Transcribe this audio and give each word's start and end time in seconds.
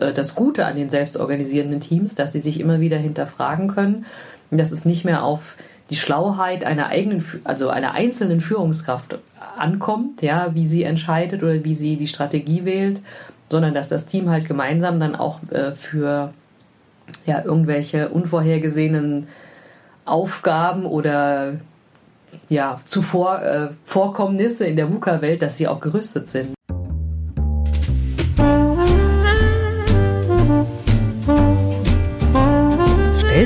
äh, 0.00 0.12
das 0.12 0.34
Gute 0.34 0.66
an 0.66 0.76
den 0.76 0.90
selbstorganisierenden 0.90 1.80
Teams, 1.80 2.14
dass 2.14 2.32
sie 2.32 2.40
sich 2.40 2.60
immer 2.60 2.80
wieder 2.80 2.98
hinterfragen 2.98 3.68
können 3.68 4.06
dass 4.50 4.72
es 4.72 4.84
nicht 4.84 5.04
mehr 5.04 5.22
auf 5.22 5.56
die 5.90 5.96
Schlauheit 5.96 6.64
einer 6.64 6.88
eigenen, 6.88 7.24
also 7.44 7.68
einer 7.68 7.92
einzelnen 7.92 8.40
Führungskraft 8.40 9.18
ankommt, 9.56 10.22
ja, 10.22 10.54
wie 10.54 10.66
sie 10.66 10.82
entscheidet 10.82 11.42
oder 11.42 11.64
wie 11.64 11.74
sie 11.74 11.96
die 11.96 12.08
Strategie 12.08 12.64
wählt, 12.64 13.00
sondern 13.50 13.74
dass 13.74 13.88
das 13.88 14.06
Team 14.06 14.28
halt 14.28 14.46
gemeinsam 14.46 14.98
dann 14.98 15.14
auch 15.14 15.40
äh, 15.50 15.72
für 15.72 16.32
ja, 17.24 17.44
irgendwelche 17.44 18.08
unvorhergesehenen 18.08 19.28
Aufgaben 20.04 20.86
oder 20.86 21.54
ja, 22.48 22.80
zuvor 22.84 23.42
äh, 23.42 23.68
Vorkommnisse 23.84 24.66
in 24.66 24.76
der 24.76 24.92
VUCA-Welt, 24.92 25.40
dass 25.42 25.56
sie 25.56 25.68
auch 25.68 25.80
gerüstet 25.80 26.28
sind. 26.28 26.54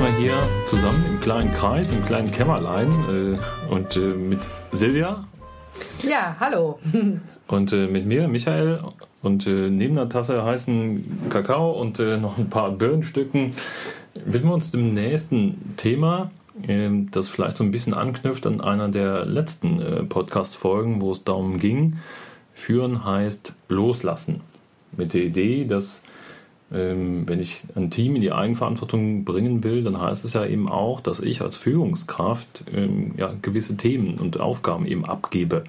Wir 0.00 0.16
hier 0.16 0.48
zusammen 0.64 1.04
im 1.06 1.20
kleinen 1.20 1.52
Kreis, 1.52 1.90
im 1.90 2.02
kleinen 2.06 2.30
Kämmerlein 2.30 3.38
äh, 3.68 3.70
und 3.70 3.96
äh, 3.96 4.00
mit 4.00 4.40
Silvia. 4.72 5.26
Ja, 6.02 6.34
hallo. 6.40 6.78
und 7.48 7.72
äh, 7.74 7.86
mit 7.86 8.06
mir, 8.06 8.26
Michael. 8.26 8.80
Und 9.20 9.46
äh, 9.46 9.68
neben 9.68 9.96
der 9.96 10.08
Tasse 10.08 10.42
heißen 10.42 11.28
Kakao 11.28 11.72
und 11.72 11.98
äh, 11.98 12.16
noch 12.16 12.38
ein 12.38 12.48
paar 12.48 12.70
Birnenstücken 12.70 13.52
widmen 14.14 14.52
wir 14.52 14.54
uns 14.54 14.70
dem 14.70 14.94
nächsten 14.94 15.76
Thema, 15.76 16.30
ähm, 16.66 17.10
das 17.10 17.28
vielleicht 17.28 17.58
so 17.58 17.64
ein 17.64 17.70
bisschen 17.70 17.92
anknüpft 17.92 18.46
an 18.46 18.62
einer 18.62 18.88
der 18.88 19.26
letzten 19.26 19.82
äh, 19.82 20.02
Podcast-Folgen, 20.04 21.02
wo 21.02 21.12
es 21.12 21.24
darum 21.24 21.58
ging, 21.58 21.98
führen 22.54 23.04
heißt 23.04 23.52
loslassen. 23.68 24.40
Mit 24.96 25.12
der 25.12 25.24
Idee, 25.24 25.66
dass 25.66 26.00
wenn 27.26 27.40
ich 27.40 27.62
ein 27.74 27.90
Team 27.90 28.14
in 28.14 28.20
die 28.20 28.30
Eigenverantwortung 28.30 29.24
bringen 29.24 29.64
will, 29.64 29.82
dann 29.82 30.00
heißt 30.00 30.24
es 30.24 30.34
ja 30.34 30.46
eben 30.46 30.68
auch, 30.68 31.00
dass 31.00 31.18
ich 31.18 31.42
als 31.42 31.56
Führungskraft 31.56 32.64
ähm, 32.72 33.14
ja, 33.16 33.34
gewisse 33.42 33.76
Themen 33.76 34.20
und 34.20 34.38
Aufgaben 34.38 34.86
eben 34.86 35.04
abgebe 35.04 35.64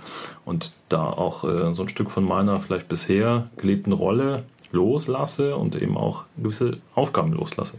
und 0.45 0.73
da 0.89 1.05
auch 1.09 1.43
äh, 1.43 1.73
so 1.73 1.81
ein 1.81 1.89
Stück 1.89 2.11
von 2.11 2.23
meiner 2.23 2.59
vielleicht 2.59 2.87
bisher 2.87 3.49
gelebten 3.57 3.93
Rolle 3.93 4.43
loslasse 4.71 5.55
und 5.55 5.75
eben 5.75 5.97
auch 5.97 6.25
gewisse 6.37 6.77
Aufgaben 6.93 7.33
loslasse. 7.33 7.77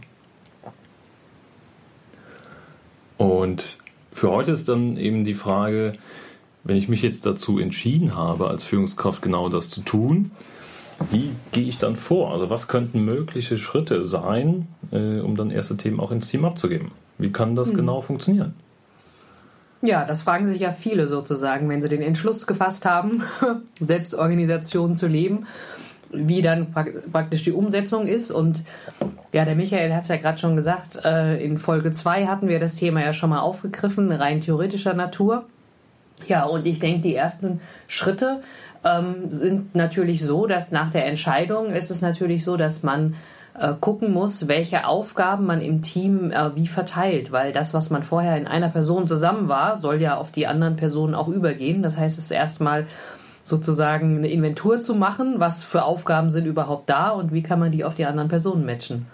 Und 3.17 3.77
für 4.11 4.31
heute 4.31 4.51
ist 4.51 4.67
dann 4.67 4.97
eben 4.97 5.23
die 5.23 5.33
Frage, 5.33 5.93
wenn 6.65 6.75
ich 6.75 6.89
mich 6.89 7.01
jetzt 7.01 7.25
dazu 7.25 7.57
entschieden 7.57 8.15
habe, 8.15 8.47
als 8.47 8.65
Führungskraft 8.65 9.21
genau 9.21 9.47
das 9.47 9.69
zu 9.69 9.81
tun, 9.81 10.31
wie 11.09 11.31
gehe 11.51 11.67
ich 11.67 11.77
dann 11.77 11.95
vor? 11.95 12.31
Also 12.31 12.49
was 12.49 12.67
könnten 12.67 13.03
mögliche 13.03 13.57
Schritte 13.57 14.05
sein, 14.05 14.67
äh, 14.91 15.19
um 15.19 15.35
dann 15.35 15.51
erste 15.51 15.77
Themen 15.77 15.99
auch 15.99 16.11
ins 16.11 16.27
Team 16.27 16.45
abzugeben? 16.45 16.91
Wie 17.17 17.31
kann 17.31 17.55
das 17.55 17.69
hm. 17.69 17.75
genau 17.75 18.01
funktionieren? 18.01 18.53
Ja, 19.81 20.05
das 20.05 20.21
fragen 20.21 20.47
sich 20.47 20.61
ja 20.61 20.71
viele 20.71 21.07
sozusagen, 21.09 21.67
wenn 21.67 21.81
sie 21.81 21.89
den 21.89 22.01
Entschluss 22.01 22.47
gefasst 22.47 22.85
haben, 22.85 23.23
Selbstorganisation 23.81 24.95
zu 24.95 25.07
leben, 25.07 25.45
wie 26.09 26.41
dann 26.41 26.67
praktisch 27.11 27.43
die 27.43 27.51
Umsetzung 27.51 28.07
ist. 28.07 28.31
Und 28.31 28.63
ja, 29.33 29.43
der 29.43 29.55
Michael 29.55 29.93
hat 29.93 30.03
es 30.03 30.07
ja 30.07 30.15
gerade 30.15 30.37
schon 30.37 30.55
gesagt, 30.55 31.03
äh, 31.03 31.43
in 31.43 31.57
Folge 31.57 31.91
2 31.91 32.27
hatten 32.27 32.47
wir 32.47 32.61
das 32.61 32.77
Thema 32.77 33.01
ja 33.01 33.11
schon 33.11 33.29
mal 33.29 33.41
aufgegriffen, 33.41 34.09
rein 34.09 34.39
theoretischer 34.39 34.93
Natur. 34.93 35.45
Ja, 36.27 36.45
und 36.45 36.67
ich 36.67 36.79
denke, 36.79 37.01
die 37.01 37.15
ersten 37.15 37.61
Schritte 37.87 38.41
ähm, 38.83 39.31
sind 39.31 39.75
natürlich 39.75 40.23
so, 40.23 40.47
dass 40.47 40.71
nach 40.71 40.91
der 40.91 41.05
Entscheidung 41.05 41.71
ist 41.71 41.91
es 41.91 42.01
natürlich 42.01 42.43
so, 42.43 42.57
dass 42.57 42.83
man 42.83 43.15
äh, 43.57 43.73
gucken 43.79 44.11
muss, 44.11 44.47
welche 44.47 44.87
Aufgaben 44.87 45.45
man 45.45 45.61
im 45.61 45.81
Team 45.81 46.31
äh, 46.31 46.55
wie 46.55 46.67
verteilt, 46.67 47.31
weil 47.31 47.51
das, 47.51 47.73
was 47.73 47.89
man 47.89 48.03
vorher 48.03 48.37
in 48.37 48.47
einer 48.47 48.69
Person 48.69 49.07
zusammen 49.07 49.47
war, 49.47 49.77
soll 49.77 50.01
ja 50.01 50.17
auf 50.17 50.31
die 50.31 50.47
anderen 50.47 50.75
Personen 50.75 51.13
auch 51.13 51.27
übergehen. 51.27 51.83
Das 51.83 51.97
heißt, 51.97 52.17
es 52.17 52.25
ist 52.25 52.31
erstmal 52.31 52.87
sozusagen 53.43 54.17
eine 54.17 54.29
Inventur 54.29 54.81
zu 54.81 54.95
machen, 54.95 55.35
was 55.37 55.63
für 55.63 55.83
Aufgaben 55.83 56.31
sind 56.31 56.45
überhaupt 56.45 56.89
da 56.89 57.09
und 57.09 57.33
wie 57.33 57.43
kann 57.43 57.59
man 57.59 57.71
die 57.71 57.83
auf 57.83 57.95
die 57.95 58.05
anderen 58.05 58.29
Personen 58.29 58.65
matchen. 58.65 59.05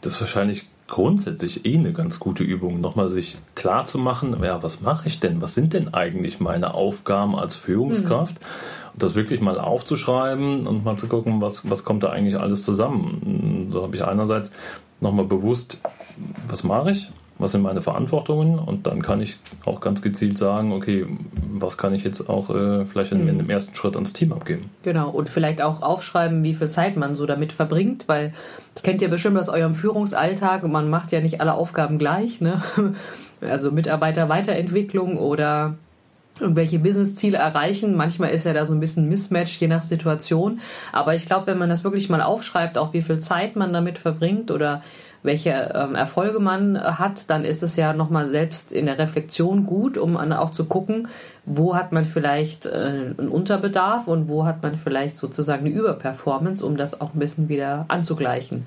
Das 0.00 0.14
ist 0.14 0.20
wahrscheinlich 0.22 0.69
grundsätzlich 0.90 1.64
eh 1.64 1.78
eine 1.78 1.92
ganz 1.94 2.18
gute 2.18 2.44
Übung, 2.44 2.80
nochmal 2.80 3.08
sich 3.08 3.38
klar 3.54 3.86
zu 3.86 3.98
machen, 3.98 4.36
ja, 4.42 4.62
was 4.62 4.82
mache 4.82 5.08
ich 5.08 5.20
denn? 5.20 5.40
Was 5.40 5.54
sind 5.54 5.72
denn 5.72 5.94
eigentlich 5.94 6.40
meine 6.40 6.74
Aufgaben 6.74 7.34
als 7.36 7.56
Führungskraft? 7.56 8.34
Mhm. 8.34 8.92
Und 8.92 9.02
das 9.02 9.14
wirklich 9.14 9.40
mal 9.40 9.58
aufzuschreiben 9.58 10.66
und 10.66 10.84
mal 10.84 10.96
zu 10.96 11.06
gucken, 11.06 11.40
was, 11.40 11.70
was 11.70 11.84
kommt 11.84 12.02
da 12.02 12.10
eigentlich 12.10 12.38
alles 12.38 12.64
zusammen. 12.64 13.70
So 13.72 13.82
habe 13.82 13.96
ich 13.96 14.04
einerseits 14.04 14.50
nochmal 15.00 15.24
bewusst, 15.24 15.78
was 16.48 16.64
mache 16.64 16.90
ich? 16.90 17.10
was 17.40 17.52
sind 17.52 17.62
meine 17.62 17.80
Verantwortungen 17.80 18.58
und 18.58 18.86
dann 18.86 19.00
kann 19.02 19.22
ich 19.22 19.38
auch 19.64 19.80
ganz 19.80 20.02
gezielt 20.02 20.36
sagen, 20.36 20.72
okay, 20.72 21.06
was 21.62 21.78
kann 21.78 21.94
ich 21.94 22.04
jetzt 22.04 22.28
auch 22.28 22.50
äh, 22.50 22.84
vielleicht 22.84 23.12
in, 23.12 23.22
mhm. 23.22 23.28
in, 23.28 23.38
dem 23.38 23.50
ersten 23.50 23.74
Schritt 23.74 23.94
ans 23.94 24.12
Team 24.12 24.32
abgeben. 24.32 24.70
Genau, 24.82 25.10
und 25.10 25.28
vielleicht 25.28 25.62
auch 25.62 25.82
aufschreiben, 25.82 26.42
wie 26.42 26.54
viel 26.54 26.68
Zeit 26.68 26.96
man 26.96 27.14
so 27.14 27.26
damit 27.26 27.52
verbringt, 27.52 28.04
weil 28.06 28.32
das 28.74 28.82
kennt 28.82 29.02
ihr 29.02 29.08
bestimmt 29.08 29.38
aus 29.38 29.48
eurem 29.48 29.74
Führungsalltag 29.74 30.62
und 30.62 30.72
man 30.72 30.90
macht 30.90 31.12
ja 31.12 31.20
nicht 31.20 31.40
alle 31.40 31.54
Aufgaben 31.54 31.98
gleich, 31.98 32.40
ne? 32.40 32.62
Also 33.42 33.72
Mitarbeiterweiterentwicklung 33.72 35.16
oder 35.16 35.78
irgendwelche 36.40 36.78
Business-Ziele 36.78 37.38
erreichen. 37.38 37.96
Manchmal 37.96 38.30
ist 38.30 38.44
ja 38.44 38.52
da 38.52 38.66
so 38.66 38.74
ein 38.74 38.80
bisschen 38.80 39.08
Mismatch, 39.08 39.58
je 39.60 39.68
nach 39.68 39.82
Situation. 39.82 40.60
Aber 40.92 41.14
ich 41.14 41.26
glaube, 41.26 41.46
wenn 41.46 41.58
man 41.58 41.68
das 41.68 41.84
wirklich 41.84 42.08
mal 42.08 42.22
aufschreibt, 42.22 42.78
auch 42.78 42.92
wie 42.92 43.02
viel 43.02 43.18
Zeit 43.18 43.56
man 43.56 43.72
damit 43.72 43.98
verbringt 43.98 44.50
oder 44.50 44.82
welche 45.22 45.72
ähm, 45.74 45.94
Erfolge 45.94 46.40
man 46.40 46.76
äh, 46.76 46.80
hat, 46.80 47.28
dann 47.28 47.44
ist 47.44 47.62
es 47.62 47.76
ja 47.76 47.92
nochmal 47.92 48.30
selbst 48.30 48.72
in 48.72 48.86
der 48.86 48.98
Reflexion 48.98 49.66
gut, 49.66 49.98
um 49.98 50.16
auch 50.16 50.52
zu 50.52 50.64
gucken, 50.64 51.08
wo 51.44 51.76
hat 51.76 51.92
man 51.92 52.04
vielleicht 52.04 52.66
äh, 52.66 53.14
einen 53.18 53.28
Unterbedarf 53.28 54.06
und 54.06 54.28
wo 54.28 54.44
hat 54.44 54.62
man 54.62 54.76
vielleicht 54.76 55.16
sozusagen 55.16 55.66
eine 55.66 55.74
Überperformance, 55.74 56.64
um 56.64 56.76
das 56.76 57.00
auch 57.00 57.14
ein 57.14 57.18
bisschen 57.18 57.48
wieder 57.48 57.84
anzugleichen. 57.88 58.66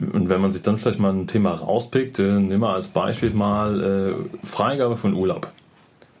Und 0.00 0.28
wenn 0.28 0.40
man 0.40 0.50
sich 0.50 0.62
dann 0.62 0.78
vielleicht 0.78 0.98
mal 0.98 1.12
ein 1.12 1.26
Thema 1.26 1.52
rauspickt, 1.52 2.18
äh, 2.18 2.22
nehmen 2.22 2.60
wir 2.60 2.74
als 2.74 2.88
Beispiel 2.88 3.30
mal 3.30 3.82
äh, 3.82 4.46
Freigabe 4.46 4.96
von 4.96 5.14
Urlaub 5.14 5.52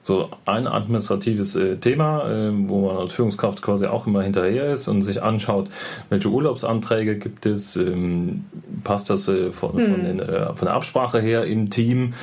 so 0.04 0.30
ein 0.46 0.66
administratives 0.66 1.54
äh, 1.54 1.76
Thema, 1.76 2.28
äh, 2.28 2.50
wo 2.68 2.88
man 2.88 2.96
als 2.96 3.12
Führungskraft 3.12 3.62
quasi 3.62 3.86
auch 3.86 4.08
immer 4.08 4.22
hinterher 4.22 4.72
ist 4.72 4.88
und 4.88 5.02
sich 5.02 5.22
anschaut, 5.22 5.68
welche 6.10 6.28
Urlaubsanträge 6.28 7.18
gibt 7.18 7.46
es, 7.46 7.76
ähm, 7.76 8.44
passt 8.82 9.10
das 9.10 9.28
äh, 9.28 9.52
von, 9.52 9.74
hm. 9.74 9.90
von, 9.92 10.04
den, 10.04 10.20
äh, 10.20 10.54
von, 10.54 10.66
der 10.66 10.74
Absprache 10.74 11.20
her 11.20 11.44
im 11.44 11.70
Team, 11.70 12.14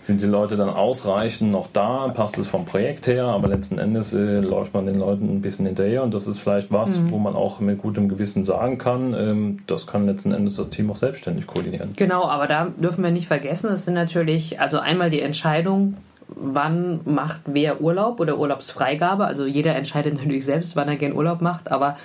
sind 0.00 0.22
die 0.22 0.26
Leute 0.26 0.56
dann 0.56 0.70
ausreichend 0.70 1.52
noch 1.52 1.68
da, 1.70 2.08
passt 2.08 2.38
es 2.38 2.48
vom 2.48 2.64
Projekt 2.64 3.06
her, 3.06 3.24
aber 3.24 3.48
letzten 3.48 3.78
Endes 3.78 4.12
läuft 4.12 4.72
man 4.72 4.86
den 4.86 4.98
Leuten 4.98 5.28
ein 5.28 5.42
bisschen 5.42 5.66
hinterher 5.66 6.04
und 6.04 6.14
das 6.14 6.26
ist 6.26 6.38
vielleicht 6.38 6.72
was, 6.72 6.96
hm. 6.96 7.10
wo 7.10 7.18
man 7.18 7.34
auch 7.34 7.60
mit 7.60 7.82
gutem 7.82 8.08
Gewissen 8.08 8.46
sagen 8.46 8.78
kann, 8.78 9.12
ähm, 9.12 9.58
das 9.66 9.86
kann 9.86 10.06
letzten 10.06 10.32
Endes 10.32 10.56
das 10.56 10.70
Team 10.70 10.90
auch 10.90 10.96
selbstständig 10.96 11.46
koordinieren. 11.46 11.92
Genau, 11.96 12.24
aber 12.24 12.46
da 12.46 12.68
dürfen 12.76 13.04
wir 13.04 13.10
nicht 13.10 13.26
vergessen, 13.26 13.68
es 13.70 13.84
sind 13.84 13.94
natürlich, 13.94 14.58
also 14.58 14.78
einmal 14.78 15.10
die 15.10 15.20
Entscheidung, 15.20 15.96
wann 16.28 17.00
macht 17.04 17.42
wer 17.46 17.80
Urlaub 17.80 18.20
oder 18.20 18.38
Urlaubsfreigabe. 18.38 19.24
Also 19.24 19.46
jeder 19.46 19.76
entscheidet 19.76 20.14
natürlich 20.14 20.44
selbst, 20.44 20.76
wann 20.76 20.88
er 20.88 20.96
gern 20.96 21.14
Urlaub 21.14 21.40
macht, 21.40 21.70
aber 21.70 21.96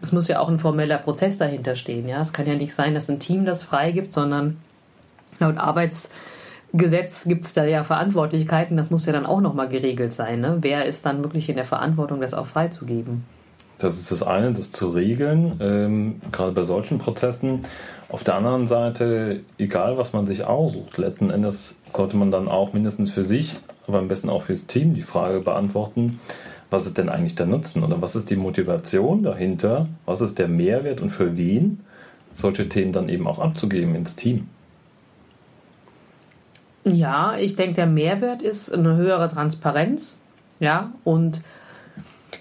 es 0.00 0.12
muss 0.12 0.28
ja 0.28 0.40
auch 0.40 0.48
ein 0.48 0.58
formeller 0.58 0.98
Prozess 0.98 1.38
dahinter 1.38 1.76
stehen. 1.76 2.08
Ja? 2.08 2.20
Es 2.20 2.32
kann 2.32 2.46
ja 2.46 2.54
nicht 2.54 2.74
sein, 2.74 2.94
dass 2.94 3.08
ein 3.08 3.20
Team 3.20 3.44
das 3.44 3.62
freigibt, 3.62 4.12
sondern 4.12 4.58
laut 5.38 5.56
Arbeitsgesetz 5.56 7.24
gibt 7.24 7.46
es 7.46 7.54
da 7.54 7.64
ja 7.64 7.84
Verantwortlichkeiten. 7.84 8.76
Das 8.76 8.90
muss 8.90 9.06
ja 9.06 9.12
dann 9.12 9.26
auch 9.26 9.40
nochmal 9.40 9.68
geregelt 9.68 10.12
sein. 10.12 10.40
Ne? 10.40 10.58
Wer 10.60 10.84
ist 10.84 11.06
dann 11.06 11.24
wirklich 11.24 11.48
in 11.48 11.56
der 11.56 11.64
Verantwortung, 11.64 12.20
das 12.20 12.34
auch 12.34 12.46
freizugeben? 12.46 13.24
Das 13.78 13.98
ist 13.98 14.12
das 14.12 14.22
eine, 14.22 14.52
das 14.52 14.70
zu 14.70 14.90
regeln, 14.90 15.56
ähm, 15.60 16.20
gerade 16.30 16.52
bei 16.52 16.62
solchen 16.62 16.98
Prozessen. 16.98 17.64
Auf 18.08 18.22
der 18.22 18.36
anderen 18.36 18.68
Seite, 18.68 19.40
egal 19.58 19.98
was 19.98 20.12
man 20.12 20.26
sich 20.26 20.44
aussucht, 20.44 20.96
letzten 20.96 21.30
Endes 21.30 21.74
sollte 21.96 22.16
man 22.16 22.30
dann 22.30 22.48
auch 22.48 22.72
mindestens 22.72 23.10
für 23.10 23.22
sich, 23.22 23.56
aber 23.86 23.98
am 23.98 24.08
besten 24.08 24.30
auch 24.30 24.42
fürs 24.42 24.66
Team 24.66 24.94
die 24.94 25.02
Frage 25.02 25.40
beantworten, 25.40 26.20
was 26.70 26.86
ist 26.86 26.98
denn 26.98 27.08
eigentlich 27.08 27.34
der 27.34 27.46
Nutzen 27.46 27.84
oder 27.84 28.02
was 28.02 28.16
ist 28.16 28.30
die 28.30 28.36
Motivation 28.36 29.22
dahinter, 29.22 29.86
was 30.06 30.20
ist 30.20 30.38
der 30.38 30.48
Mehrwert 30.48 31.00
und 31.00 31.10
für 31.10 31.36
wen 31.36 31.80
solche 32.32 32.68
Themen 32.68 32.92
dann 32.92 33.08
eben 33.08 33.26
auch 33.26 33.38
abzugeben 33.38 33.94
ins 33.94 34.16
Team. 34.16 34.48
Ja, 36.84 37.36
ich 37.38 37.56
denke, 37.56 37.74
der 37.74 37.86
Mehrwert 37.86 38.42
ist 38.42 38.72
eine 38.72 38.96
höhere 38.96 39.28
Transparenz, 39.28 40.20
ja, 40.60 40.92
und 41.04 41.40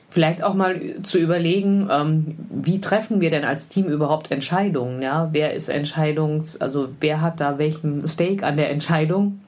vielleicht 0.10 0.44
auch 0.44 0.54
mal 0.54 0.80
zu 1.04 1.18
überlegen, 1.18 1.88
ähm, 1.92 2.36
wie 2.50 2.82
treffen 2.82 3.22
wir 3.22 3.30
denn 3.30 3.46
als 3.46 3.68
Team 3.68 3.86
überhaupt 3.86 4.32
Entscheidungen, 4.32 5.02
ja? 5.02 5.30
Wer 5.32 5.54
ist 5.54 5.70
Entscheidungs, 5.70 6.60
also 6.60 6.90
wer 7.00 7.22
hat 7.22 7.40
da 7.40 7.58
welchen 7.58 8.06
Stake 8.08 8.46
an 8.46 8.58
der 8.58 8.70
Entscheidung? 8.70 9.40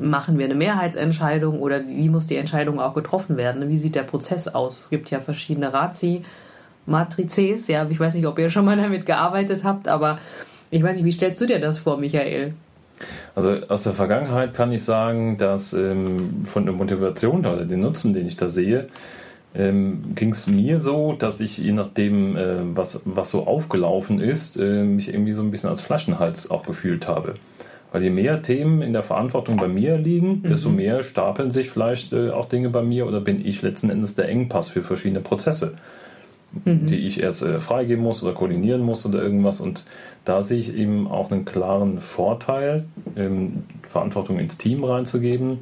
Machen 0.00 0.38
wir 0.38 0.44
eine 0.44 0.54
Mehrheitsentscheidung 0.54 1.60
oder 1.60 1.86
wie 1.86 2.08
muss 2.08 2.26
die 2.26 2.36
Entscheidung 2.36 2.80
auch 2.80 2.94
getroffen 2.94 3.36
werden? 3.36 3.68
Wie 3.68 3.78
sieht 3.78 3.94
der 3.94 4.02
Prozess 4.02 4.48
aus? 4.48 4.84
Es 4.84 4.90
gibt 4.90 5.10
ja 5.10 5.20
verschiedene 5.20 5.72
Razi, 5.72 6.22
Matrizes, 6.86 7.68
ja, 7.68 7.86
ich 7.88 7.98
weiß 7.98 8.14
nicht, 8.14 8.26
ob 8.26 8.38
ihr 8.38 8.50
schon 8.50 8.64
mal 8.64 8.76
damit 8.76 9.06
gearbeitet 9.06 9.64
habt, 9.64 9.88
aber 9.88 10.18
ich 10.70 10.82
weiß 10.82 10.96
nicht, 10.96 11.04
wie 11.04 11.12
stellst 11.12 11.40
du 11.40 11.46
dir 11.46 11.60
das 11.60 11.78
vor, 11.78 11.98
Michael? 11.98 12.54
Also 13.34 13.56
aus 13.68 13.82
der 13.82 13.92
Vergangenheit 13.92 14.54
kann 14.54 14.72
ich 14.72 14.82
sagen, 14.82 15.36
dass 15.36 15.72
ähm, 15.72 16.44
von 16.46 16.64
der 16.64 16.74
Motivation 16.74 17.44
oder 17.44 17.64
den 17.64 17.80
Nutzen, 17.80 18.12
den 18.12 18.26
ich 18.26 18.36
da 18.36 18.48
sehe, 18.48 18.86
ähm, 19.54 20.14
ging 20.14 20.32
es 20.32 20.46
mir 20.46 20.80
so, 20.80 21.12
dass 21.12 21.40
ich 21.40 21.58
je 21.58 21.72
nachdem, 21.72 22.36
äh, 22.36 22.76
was, 22.76 23.02
was 23.04 23.30
so 23.30 23.46
aufgelaufen 23.46 24.20
ist, 24.20 24.56
äh, 24.56 24.84
mich 24.84 25.08
irgendwie 25.08 25.32
so 25.32 25.42
ein 25.42 25.50
bisschen 25.50 25.70
als 25.70 25.80
Flaschenhals 25.80 26.50
auch 26.50 26.64
gefühlt 26.64 27.08
habe. 27.08 27.34
Weil 27.92 28.02
je 28.02 28.10
mehr 28.10 28.42
Themen 28.42 28.82
in 28.82 28.92
der 28.92 29.02
Verantwortung 29.02 29.56
bei 29.56 29.68
mir 29.68 29.96
liegen, 29.96 30.40
mhm. 30.40 30.42
desto 30.42 30.68
mehr 30.68 31.02
stapeln 31.02 31.50
sich 31.50 31.70
vielleicht 31.70 32.12
äh, 32.12 32.30
auch 32.30 32.46
Dinge 32.46 32.70
bei 32.70 32.82
mir 32.82 33.06
oder 33.06 33.20
bin 33.20 33.44
ich 33.44 33.62
letzten 33.62 33.90
Endes 33.90 34.14
der 34.14 34.28
Engpass 34.28 34.68
für 34.68 34.82
verschiedene 34.82 35.20
Prozesse 35.20 35.76
mhm. 36.64 36.86
die 36.86 37.06
ich 37.06 37.22
erst 37.22 37.42
äh, 37.42 37.60
freigeben 37.60 38.02
muss 38.02 38.22
oder 38.22 38.32
koordinieren 38.32 38.82
muss 38.82 39.04
oder 39.04 39.22
irgendwas. 39.22 39.60
Und 39.60 39.84
da 40.24 40.42
sehe 40.42 40.58
ich 40.58 40.74
eben 40.74 41.06
auch 41.08 41.30
einen 41.30 41.44
klaren 41.44 42.00
Vorteil, 42.00 42.84
ähm, 43.16 43.64
Verantwortung 43.88 44.38
ins 44.38 44.56
Team 44.58 44.84
reinzugeben, 44.84 45.58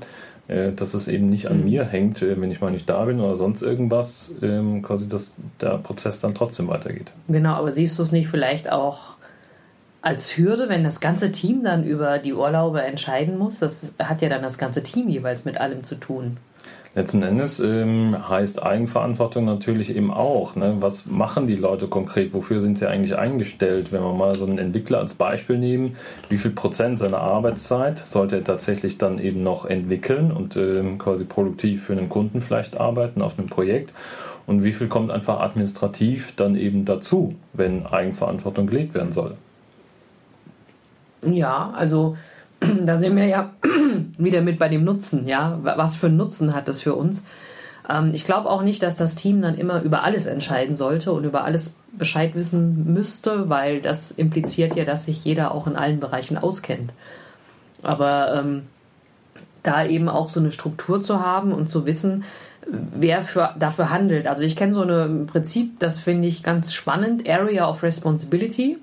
äh, 0.48 0.72
dass 0.72 0.94
es 0.94 1.08
eben 1.08 1.28
nicht 1.28 1.48
an 1.48 1.58
mhm. 1.58 1.64
mir 1.64 1.84
hängt, 1.84 2.22
wenn 2.22 2.50
ich 2.50 2.60
mal 2.60 2.70
nicht 2.70 2.88
da 2.88 3.04
bin 3.04 3.20
oder 3.20 3.36
sonst 3.36 3.62
irgendwas, 3.62 4.32
ähm, 4.42 4.82
quasi, 4.82 5.08
dass 5.08 5.34
der 5.60 5.78
Prozess 5.78 6.18
dann 6.18 6.34
trotzdem 6.34 6.68
weitergeht. 6.68 7.12
Genau, 7.28 7.54
aber 7.54 7.72
siehst 7.72 7.98
du 7.98 8.02
es 8.02 8.12
nicht 8.12 8.28
vielleicht 8.28 8.70
auch 8.70 9.14
als 10.04 10.36
Hürde, 10.36 10.68
wenn 10.68 10.84
das 10.84 11.00
ganze 11.00 11.32
Team 11.32 11.64
dann 11.64 11.84
über 11.84 12.18
die 12.18 12.34
Urlaube 12.34 12.82
entscheiden 12.82 13.38
muss? 13.38 13.58
Das 13.58 13.94
hat 13.98 14.20
ja 14.20 14.28
dann 14.28 14.42
das 14.42 14.58
ganze 14.58 14.82
Team 14.82 15.08
jeweils 15.08 15.44
mit 15.44 15.60
allem 15.60 15.82
zu 15.82 15.94
tun. 15.94 16.36
Letzten 16.94 17.24
Endes 17.24 17.58
ähm, 17.58 18.16
heißt 18.28 18.62
Eigenverantwortung 18.62 19.44
natürlich 19.44 19.96
eben 19.96 20.12
auch, 20.12 20.54
ne? 20.54 20.76
was 20.78 21.06
machen 21.06 21.48
die 21.48 21.56
Leute 21.56 21.88
konkret, 21.88 22.32
wofür 22.32 22.60
sind 22.60 22.78
sie 22.78 22.88
eigentlich 22.88 23.16
eingestellt? 23.16 23.90
Wenn 23.90 24.02
wir 24.02 24.12
mal 24.12 24.38
so 24.38 24.46
einen 24.46 24.58
Entwickler 24.58 24.98
als 24.98 25.14
Beispiel 25.14 25.58
nehmen, 25.58 25.96
wie 26.28 26.38
viel 26.38 26.52
Prozent 26.52 27.00
seiner 27.00 27.18
Arbeitszeit 27.18 27.98
sollte 27.98 28.36
er 28.36 28.44
tatsächlich 28.44 28.96
dann 28.96 29.18
eben 29.18 29.42
noch 29.42 29.64
entwickeln 29.64 30.30
und 30.30 30.56
ähm, 30.56 30.98
quasi 30.98 31.24
produktiv 31.24 31.84
für 31.84 31.94
einen 31.94 32.08
Kunden 32.08 32.40
vielleicht 32.42 32.78
arbeiten 32.78 33.22
auf 33.22 33.38
einem 33.38 33.48
Projekt? 33.48 33.92
Und 34.46 34.62
wie 34.62 34.72
viel 34.72 34.86
kommt 34.86 35.10
einfach 35.10 35.40
administrativ 35.40 36.34
dann 36.36 36.54
eben 36.54 36.84
dazu, 36.84 37.34
wenn 37.54 37.86
Eigenverantwortung 37.86 38.68
gelegt 38.68 38.94
werden 38.94 39.12
soll? 39.12 39.36
Ja, 41.32 41.70
also 41.74 42.16
da 42.60 42.96
sind 42.96 43.16
wir 43.16 43.26
ja 43.26 43.50
wieder 44.18 44.40
mit 44.40 44.58
bei 44.58 44.68
dem 44.68 44.84
Nutzen, 44.84 45.26
ja. 45.26 45.58
Was 45.62 45.96
für 45.96 46.06
einen 46.06 46.16
Nutzen 46.16 46.54
hat 46.54 46.68
das 46.68 46.82
für 46.82 46.94
uns? 46.94 47.22
Ähm, 47.88 48.10
ich 48.14 48.24
glaube 48.24 48.50
auch 48.50 48.62
nicht, 48.62 48.82
dass 48.82 48.96
das 48.96 49.14
Team 49.14 49.42
dann 49.42 49.56
immer 49.56 49.82
über 49.82 50.04
alles 50.04 50.26
entscheiden 50.26 50.76
sollte 50.76 51.12
und 51.12 51.24
über 51.24 51.44
alles 51.44 51.76
Bescheid 51.92 52.34
wissen 52.34 52.92
müsste, 52.92 53.48
weil 53.48 53.80
das 53.80 54.10
impliziert 54.10 54.76
ja, 54.76 54.84
dass 54.84 55.06
sich 55.06 55.24
jeder 55.24 55.52
auch 55.52 55.66
in 55.66 55.76
allen 55.76 56.00
Bereichen 56.00 56.38
auskennt. 56.38 56.92
Aber 57.82 58.34
ähm, 58.34 58.62
da 59.62 59.84
eben 59.84 60.08
auch 60.08 60.28
so 60.28 60.40
eine 60.40 60.50
Struktur 60.50 61.02
zu 61.02 61.20
haben 61.20 61.52
und 61.52 61.68
zu 61.68 61.86
wissen, 61.86 62.24
wer 62.66 63.22
für, 63.22 63.54
dafür 63.58 63.90
handelt. 63.90 64.26
Also 64.26 64.42
ich 64.42 64.56
kenne 64.56 64.74
so 64.74 64.82
ein 64.82 65.26
Prinzip, 65.26 65.78
das 65.80 65.98
finde 65.98 66.28
ich 66.28 66.42
ganz 66.42 66.72
spannend, 66.72 67.28
Area 67.28 67.68
of 67.68 67.82
Responsibility. 67.82 68.78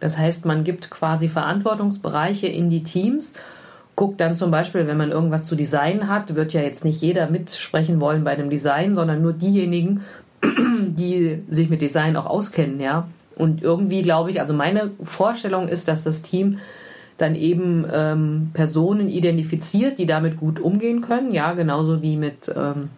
Das 0.00 0.18
heißt, 0.18 0.44
man 0.44 0.64
gibt 0.64 0.90
quasi 0.90 1.28
Verantwortungsbereiche 1.28 2.46
in 2.46 2.70
die 2.70 2.82
Teams, 2.82 3.34
guckt 3.96 4.20
dann 4.20 4.34
zum 4.34 4.50
Beispiel, 4.50 4.86
wenn 4.86 4.96
man 4.96 5.12
irgendwas 5.12 5.46
zu 5.46 5.54
designen 5.54 6.08
hat, 6.08 6.34
wird 6.34 6.52
ja 6.52 6.60
jetzt 6.60 6.84
nicht 6.84 7.00
jeder 7.00 7.30
mitsprechen 7.30 8.00
wollen 8.00 8.24
bei 8.24 8.32
einem 8.32 8.50
Design, 8.50 8.94
sondern 8.94 9.22
nur 9.22 9.32
diejenigen, 9.32 10.02
die 10.42 11.42
sich 11.48 11.70
mit 11.70 11.80
Design 11.80 12.16
auch 12.16 12.26
auskennen, 12.26 12.80
ja. 12.80 13.08
Und 13.36 13.62
irgendwie 13.62 14.02
glaube 14.02 14.30
ich, 14.30 14.40
also 14.40 14.54
meine 14.54 14.92
Vorstellung 15.02 15.68
ist, 15.68 15.88
dass 15.88 16.04
das 16.04 16.22
Team 16.22 16.58
dann 17.18 17.34
eben 17.36 17.86
ähm, 17.92 18.50
Personen 18.54 19.08
identifiziert, 19.08 19.98
die 19.98 20.06
damit 20.06 20.38
gut 20.38 20.60
umgehen 20.60 21.00
können, 21.00 21.32
ja, 21.32 21.52
genauso 21.52 22.02
wie 22.02 22.16
mit 22.16 22.52
ähm, 22.54 22.90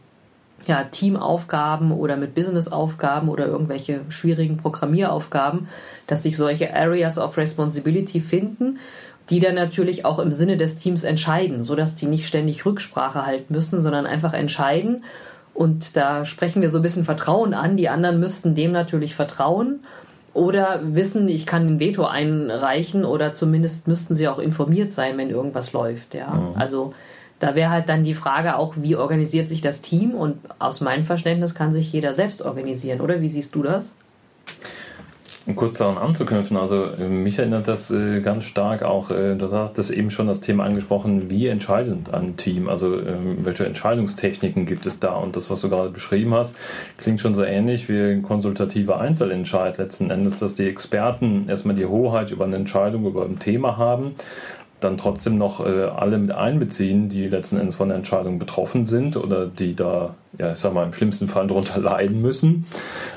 ja, 0.67 0.85
Teamaufgaben 0.85 1.93
oder 1.93 2.17
mit 2.17 2.35
Businessaufgaben 2.35 3.29
oder 3.29 3.47
irgendwelche 3.47 4.01
schwierigen 4.09 4.57
Programmieraufgaben, 4.57 5.69
dass 6.07 6.23
sich 6.23 6.37
solche 6.37 6.75
Areas 6.75 7.19
of 7.19 7.37
Responsibility 7.37 8.21
finden, 8.21 8.79
die 9.31 9.41
dann 9.41 9.55
natürlich 9.55 10.05
auch 10.05 10.19
im 10.19 10.33
Sinne 10.33 10.57
des 10.57 10.77
Teams 10.77 11.05
entscheiden, 11.05 11.63
sodass 11.63 11.95
die 11.95 12.07
nicht 12.07 12.27
ständig 12.27 12.65
Rücksprache 12.65 13.27
halten 13.27 13.53
müssen, 13.55 13.83
sondern 13.83 14.07
einfach 14.07 14.33
entscheiden. 14.33 15.05
Und 15.55 15.97
da 15.97 16.25
sprechen 16.25 16.63
wir 16.63 16.69
so 16.69 16.79
ein 16.79 16.83
bisschen 16.83 17.05
Vertrauen 17.05 17.55
an. 17.55 17.77
Die 17.77 17.89
anderen 17.89 18.21
müssten 18.21 18.55
dem 18.55 18.73
natürlich 18.73 19.15
vertrauen 19.15 19.81
oder 20.37 20.81
wissen, 20.83 21.29
ich 21.29 21.47
kann 21.47 21.67
ein 21.67 21.81
Veto 21.81 22.05
einreichen 22.05 23.05
oder 23.05 23.33
zumindest 23.33 23.89
müssten 23.89 24.15
sie 24.15 24.29
auch 24.29 24.39
informiert 24.39 24.93
sein, 24.93 25.17
wenn 25.17 25.31
irgendwas 25.31 25.73
läuft. 25.73 26.15
Ja, 26.15 26.31
mhm. 26.31 26.57
also 26.57 26.93
da 27.39 27.55
wäre 27.55 27.71
halt 27.71 27.89
dann 27.89 28.05
die 28.05 28.15
Frage 28.15 28.57
auch, 28.57 28.75
wie 28.77 28.97
organisiert 28.97 29.49
sich 29.49 29.61
das 29.61 29.83
Team? 29.83 30.13
Und 30.13 30.39
aus 30.59 30.81
meinem 30.81 31.05
Verständnis 31.05 31.55
kann 31.55 31.73
sich 31.73 31.93
jeder 31.93 32.15
selbst 32.15 32.43
organisieren, 32.43 33.01
oder? 33.01 33.21
Wie 33.21 33.29
siehst 33.29 33.55
du 33.55 33.63
das? 33.63 33.93
Um 35.47 35.55
kurz 35.55 35.79
daran 35.79 35.97
anzuknüpfen, 35.97 36.57
also 36.57 36.87
äh, 36.87 37.07
mich 37.07 37.39
erinnert 37.39 37.69
das 37.69 37.93
äh, 37.93 38.21
ganz 38.21 38.43
stark 38.43 38.83
auch, 38.83 39.13
äh, 39.13 39.37
du 39.37 39.47
das 39.47 39.91
eben 39.91 40.11
schon 40.11 40.27
das 40.27 40.41
Thema 40.41 40.65
angesprochen, 40.65 41.31
wie 41.31 41.47
entscheidend 41.47 42.13
ein 42.13 42.37
Team, 42.37 42.69
also 42.69 42.99
ähm, 42.99 43.45
welche 43.45 43.65
Entscheidungstechniken 43.65 44.67
gibt 44.67 44.87
es 44.87 44.99
da 44.99 45.15
und 45.15 45.37
das, 45.37 45.49
was 45.49 45.61
du 45.61 45.69
gerade 45.69 45.91
beschrieben 45.91 46.35
hast, 46.35 46.57
klingt 46.99 47.21
schon 47.21 47.37
so 47.37 47.45
ähnlich 47.45 47.89
wie 47.89 48.15
ein 48.15 48.23
konsultativer 48.23 48.99
Einzelentscheid 48.99 49.79
letzten 49.79 50.11
Endes, 50.11 50.37
dass 50.37 50.57
die 50.57 50.67
Experten 50.67 51.49
erstmal 51.49 51.77
die 51.77 51.87
Hoheit 51.87 52.33
über 52.33 52.45
eine 52.45 52.57
Entscheidung, 52.57 53.07
über 53.07 53.25
ein 53.25 53.39
Thema 53.39 53.77
haben 53.77 54.17
dann 54.81 54.99
trotzdem 54.99 55.39
noch 55.39 55.65
äh, 55.65 55.85
alle 55.85 56.19
mit 56.19 56.33
einbeziehen, 56.33 57.09
die 57.09 57.29
letzten 57.29 57.59
Endes 57.59 57.77
von 57.77 57.89
der 57.89 57.97
Entscheidung 57.97 58.39
betroffen 58.39 58.87
sind 58.87 59.17
oder 59.17 59.47
die 59.47 59.75
da, 59.75 60.15
ja, 60.39 60.53
ich 60.53 60.59
sag 60.59 60.75
mal, 60.75 60.85
im 60.85 60.93
schlimmsten 60.93 61.29
Fall 61.29 61.47
darunter 61.47 61.79
leiden 61.81 62.21
müssen. 62.21 62.67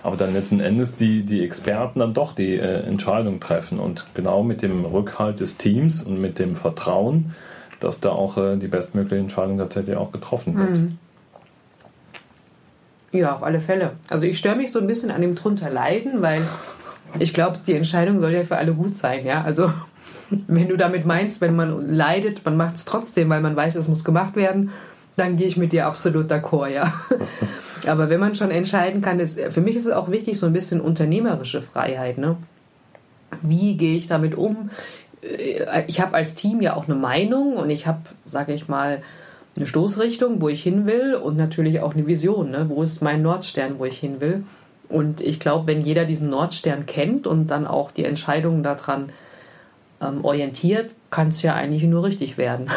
Aber 0.04 0.16
dann 0.16 0.34
letzten 0.34 0.62
Endes 0.62 0.96
die, 0.96 1.24
die 1.24 1.44
Experten 1.44 2.00
dann 2.00 2.14
doch 2.14 2.34
die 2.34 2.56
äh, 2.56 2.84
Entscheidung 2.84 3.40
treffen 3.40 3.80
und 3.80 4.06
genau 4.14 4.44
mit 4.44 4.62
dem 4.62 4.86
Rückhalt 4.86 5.42
des 5.42 5.58
Teams 5.58 6.02
und 6.02 6.22
mit 6.22 6.40
dem 6.40 6.56
Vertrauen, 6.56 7.36
dass 7.82 8.00
da 8.00 8.10
auch 8.10 8.38
äh, 8.38 8.56
die 8.58 8.68
bestmögliche 8.68 9.22
Entscheidung 9.22 9.58
tatsächlich 9.58 9.98
auch 9.98 10.12
getroffen 10.14 10.58
wird. 10.58 10.78
Mhm. 10.78 10.98
Ja, 13.12 13.36
auf 13.36 13.44
alle 13.44 13.60
Fälle. 13.60 13.94
Also 14.10 14.26
ich 14.26 14.38
störe 14.38 14.56
mich 14.56 14.72
so 14.72 14.80
ein 14.80 14.88
bisschen 14.88 15.12
an 15.12 15.22
dem 15.22 15.36
drunter 15.36 15.70
leiden, 15.70 16.22
weil 16.22 16.44
ich 17.18 17.34
glaube, 17.34 17.58
die 17.66 17.74
Entscheidung 17.74 18.20
soll 18.20 18.32
ja 18.32 18.44
für 18.44 18.58
alle 18.58 18.74
gut 18.74 18.96
sein, 18.96 19.26
ja. 19.26 19.42
Also 19.42 19.74
wenn 20.48 20.68
du 20.68 20.78
damit 20.78 21.06
meinst, 21.06 21.42
wenn 21.42 21.56
man 21.56 21.90
leidet, 21.90 22.46
man 22.46 22.58
macht 22.58 22.76
es 22.76 22.86
trotzdem, 22.86 23.30
weil 23.30 23.42
man 23.42 23.56
weiß, 23.56 23.76
es 23.76 23.88
muss 23.88 24.04
gemacht 24.04 24.36
werden, 24.36 24.72
dann 25.16 25.38
gehe 25.38 25.48
ich 25.48 25.58
mit 25.58 25.72
dir 25.72 25.86
absolut 25.86 26.32
d'accord, 26.32 26.70
ja. 26.70 26.94
Aber 27.88 28.10
wenn 28.10 28.20
man 28.20 28.36
schon 28.36 28.52
entscheiden 28.52 29.02
kann, 29.02 29.20
ist, 29.20 29.40
für 29.40 29.62
mich 29.62 29.76
ist 29.76 29.86
es 29.86 29.94
auch 29.94 30.12
wichtig, 30.12 30.38
so 30.38 30.46
ein 30.46 30.54
bisschen 30.54 30.82
unternehmerische 30.82 31.62
Freiheit. 31.62 32.18
Ne? 32.18 32.38
Wie 33.42 33.78
gehe 33.78 33.96
ich 33.96 34.08
damit 34.08 34.36
um? 34.36 34.70
Äh, 35.22 35.84
ich 35.88 36.02
habe 36.02 36.14
als 36.14 36.36
Team 36.36 36.62
ja 36.62 36.76
auch 36.76 36.88
eine 36.88 36.96
Meinung 36.96 37.56
und 37.56 37.70
ich 37.70 37.88
habe, 37.88 38.02
sage 38.26 38.54
ich 38.54 38.68
mal, 38.68 39.02
eine 39.56 39.68
Stoßrichtung, 39.68 40.42
wo 40.42 40.50
ich 40.50 40.62
hin 40.62 40.86
will 40.86 41.16
und 41.16 41.38
natürlich 41.38 41.82
auch 41.82 41.94
eine 41.94 42.08
Vision. 42.08 42.52
Ne? 42.52 42.66
Wo 42.70 42.84
ist 42.84 43.02
mein 43.02 43.22
Nordstern, 43.22 43.76
wo 43.78 43.86
ich 43.86 43.98
hin 43.98 44.22
will? 44.22 44.44
Und 44.88 45.22
ich 45.22 45.40
glaube, 45.40 45.68
wenn 45.68 45.82
jeder 45.82 46.06
diesen 46.06 46.30
Nordstern 46.30 46.86
kennt 46.86 47.28
und 47.28 47.48
dann 47.48 47.68
auch 47.68 47.92
die 47.92 48.06
Entscheidungen 48.06 48.64
daran 48.64 49.10
ähm, 50.02 50.24
orientiert, 50.24 50.92
kann 51.10 51.30
es 51.30 51.42
ja 51.42 51.56
eigentlich 51.56 51.84
nur 51.84 52.04
richtig 52.04 52.38
werden. 52.38 52.68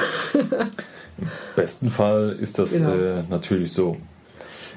Im 1.18 1.26
besten 1.56 1.90
Fall 1.90 2.36
ist 2.40 2.58
das 2.58 2.72
genau. 2.72 2.90
äh, 2.90 3.22
natürlich 3.28 3.72
so. 3.72 3.96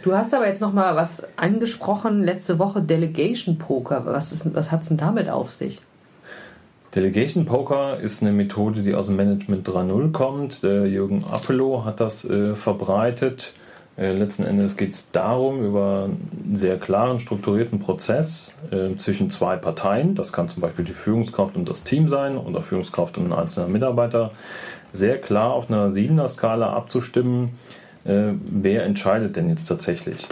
Du 0.04 0.14
hast 0.14 0.34
aber 0.34 0.48
jetzt 0.48 0.62
noch 0.62 0.74
mal 0.74 0.96
was 0.96 1.28
angesprochen 1.36 2.24
letzte 2.24 2.60
Woche 2.60 2.82
Delegation 2.82 3.58
Poker. 3.58 4.06
Was, 4.06 4.54
was 4.54 4.72
hat 4.72 4.84
es 4.84 4.90
denn 4.90 4.98
damit 4.98 5.30
auf 5.30 5.54
sich? 5.54 5.82
Delegation 6.94 7.46
Poker 7.46 8.00
ist 8.00 8.22
eine 8.22 8.32
Methode, 8.32 8.84
die 8.84 8.94
aus 8.94 9.08
dem 9.08 9.16
Management 9.16 9.68
3.0 9.68 10.12
kommt. 10.12 10.64
Der 10.64 10.86
Jürgen 10.86 11.26
Appelow 11.26 11.84
hat 11.86 12.00
das 12.00 12.24
äh, 12.24 12.56
verbreitet. 12.56 13.54
Äh, 13.98 14.12
letzten 14.12 14.44
Endes 14.44 14.76
geht 14.76 14.94
es 14.94 15.12
darum, 15.12 15.64
über 15.64 16.06
einen 16.06 16.56
sehr 16.56 16.78
klaren, 16.78 17.20
strukturierten 17.20 17.80
Prozess 17.80 18.54
äh, 18.72 18.96
zwischen 18.98 19.30
zwei 19.30 19.56
Parteien, 19.56 20.16
das 20.16 20.34
kann 20.34 20.50
zum 20.50 20.62
Beispiel 20.62 20.84
die 20.84 20.94
Führungskraft 20.94 21.56
und 21.56 21.70
das 21.70 21.84
Team 21.84 22.10
sein 22.10 22.38
oder 22.38 22.62
Führungskraft 22.62 23.18
und 23.18 23.28
ein 23.28 23.34
einzelner 23.34 23.70
Mitarbeiter, 23.70 24.32
sehr 24.92 25.20
klar 25.20 25.54
auf 25.54 25.70
einer 25.70 25.92
Siebener-Skala 25.92 26.74
abzustimmen, 26.74 27.52
äh, 28.04 28.34
wer 28.46 28.84
entscheidet 28.84 29.38
denn 29.38 29.50
jetzt 29.50 29.66
tatsächlich. 29.66 30.28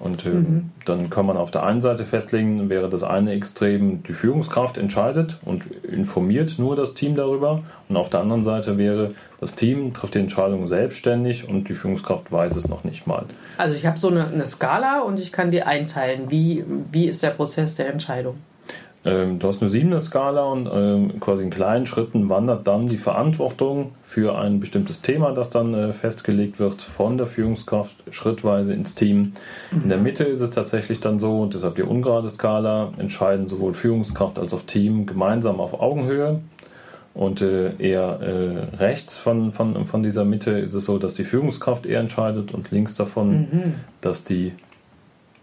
Und 0.00 0.24
äh, 0.24 0.30
mhm. 0.30 0.70
dann 0.86 1.10
kann 1.10 1.26
man 1.26 1.36
auf 1.36 1.50
der 1.50 1.62
einen 1.62 1.82
Seite 1.82 2.06
festlegen, 2.06 2.70
wäre 2.70 2.88
das 2.88 3.02
eine 3.02 3.32
Extrem, 3.32 4.02
die 4.02 4.14
Führungskraft 4.14 4.78
entscheidet 4.78 5.38
und 5.44 5.66
informiert 5.84 6.54
nur 6.58 6.74
das 6.74 6.94
Team 6.94 7.16
darüber. 7.16 7.62
Und 7.88 7.98
auf 7.98 8.08
der 8.08 8.20
anderen 8.20 8.42
Seite 8.42 8.78
wäre, 8.78 9.12
das 9.40 9.54
Team 9.54 9.92
trifft 9.92 10.14
die 10.14 10.20
Entscheidung 10.20 10.68
selbstständig 10.68 11.46
und 11.46 11.68
die 11.68 11.74
Führungskraft 11.74 12.32
weiß 12.32 12.56
es 12.56 12.66
noch 12.66 12.82
nicht 12.82 13.06
mal. 13.06 13.26
Also 13.58 13.74
ich 13.74 13.84
habe 13.84 13.98
so 13.98 14.08
eine, 14.08 14.26
eine, 14.26 14.46
Skala 14.46 15.00
und 15.00 15.20
ich 15.20 15.32
kann 15.32 15.50
die 15.50 15.62
einteilen. 15.62 16.30
Wie, 16.30 16.64
wie 16.90 17.06
ist 17.06 17.22
der 17.22 17.30
Prozess 17.30 17.74
der 17.74 17.92
Entscheidung? 17.92 18.36
Ähm, 19.02 19.38
du 19.38 19.48
hast 19.48 19.62
eine 19.62 19.70
siebener 19.70 19.98
Skala 19.98 20.42
und 20.42 20.68
ähm, 20.70 21.20
quasi 21.20 21.42
in 21.42 21.50
kleinen 21.50 21.86
Schritten 21.86 22.28
wandert 22.28 22.66
dann 22.66 22.86
die 22.86 22.98
Verantwortung 22.98 23.92
für 24.04 24.38
ein 24.38 24.60
bestimmtes 24.60 25.00
Thema, 25.00 25.32
das 25.32 25.48
dann 25.48 25.72
äh, 25.72 25.92
festgelegt 25.94 26.58
wird, 26.58 26.82
von 26.82 27.16
der 27.16 27.26
Führungskraft 27.26 27.96
schrittweise 28.10 28.74
ins 28.74 28.94
Team. 28.94 29.32
Mhm. 29.70 29.82
In 29.84 29.88
der 29.88 29.98
Mitte 29.98 30.24
ist 30.24 30.40
es 30.40 30.50
tatsächlich 30.50 31.00
dann 31.00 31.18
so, 31.18 31.40
und 31.40 31.54
deshalb 31.54 31.76
die 31.76 31.82
ungerade 31.82 32.28
Skala, 32.28 32.92
entscheiden 32.98 33.48
sowohl 33.48 33.72
Führungskraft 33.72 34.38
als 34.38 34.52
auch 34.52 34.62
Team 34.62 35.06
gemeinsam 35.06 35.60
auf 35.60 35.80
Augenhöhe. 35.80 36.40
Und 37.12 37.40
äh, 37.40 37.74
eher 37.78 38.20
äh, 38.20 38.76
rechts 38.76 39.16
von, 39.16 39.52
von, 39.52 39.84
von 39.86 40.02
dieser 40.02 40.24
Mitte 40.24 40.52
ist 40.52 40.74
es 40.74 40.84
so, 40.84 40.98
dass 40.98 41.14
die 41.14 41.24
Führungskraft 41.24 41.84
eher 41.84 42.00
entscheidet 42.00 42.52
und 42.52 42.70
links 42.70 42.94
davon, 42.94 43.30
mhm. 43.30 43.74
dass 44.00 44.22
die 44.22 44.52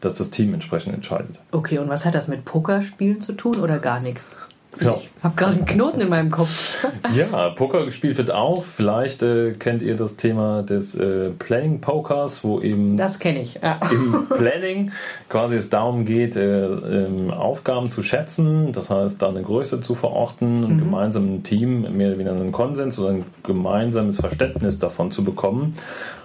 dass 0.02 0.18
das 0.18 0.30
Team 0.30 0.54
entsprechend 0.54 0.94
entscheidet. 0.94 1.40
Okay, 1.52 1.80
und 1.80 1.90
was 1.90 2.06
hat 2.06 2.16
das 2.16 2.28
mit 2.28 2.46
Pokerspielen 2.46 3.22
zu 3.22 3.34
tun 3.34 3.58
oder 3.60 3.80
gar 3.80 4.00
nichts? 4.00 4.36
Ja. 4.82 4.96
Ich 4.96 5.10
habe 5.24 5.36
gerade 5.36 5.56
einen 5.56 5.66
Knoten 5.66 6.02
in 6.02 6.10
meinem 6.10 6.32
Kopf. 6.32 6.86
ja, 7.16 7.50
Poker 7.50 7.86
gespielt 7.86 8.18
wird 8.18 8.32
auch. 8.32 8.64
Vielleicht 8.64 9.24
äh, 9.24 9.54
kennt 9.54 9.82
ihr 9.82 9.96
das 9.96 10.18
Thema 10.18 10.62
des 10.62 10.96
äh, 10.96 11.30
Planning 11.32 11.82
Pokers, 11.82 12.44
wo 12.44 12.62
eben. 12.62 12.98
Das 12.98 13.20
kenne 13.20 13.42
ich. 13.42 13.60
Ja. 13.62 13.80
Im 13.92 14.28
Planning 14.30 14.92
quasi 15.30 15.56
es 15.56 15.70
darum 15.70 16.06
geht, 16.06 16.36
äh, 16.36 16.66
ähm, 16.66 17.32
Aufgaben 17.32 17.90
zu 17.90 18.04
schätzen, 18.04 18.72
das 18.72 18.90
heißt, 18.90 19.22
da 19.22 19.30
eine 19.30 19.42
Größe 19.42 19.82
zu 19.82 19.96
verorten 19.96 20.64
und 20.64 20.76
mhm. 20.76 20.80
gemeinsam 20.80 21.28
im 21.28 21.44
Team 21.44 21.82
mehr 21.98 22.10
oder 22.10 22.18
weniger 22.20 22.32
einen 22.32 22.52
Konsens 22.52 23.00
oder 23.00 23.10
ein 23.10 23.26
gemeinsames 23.44 24.20
Verständnis 24.20 24.80
davon 24.80 25.12
zu 25.12 25.24
bekommen. 25.24 25.76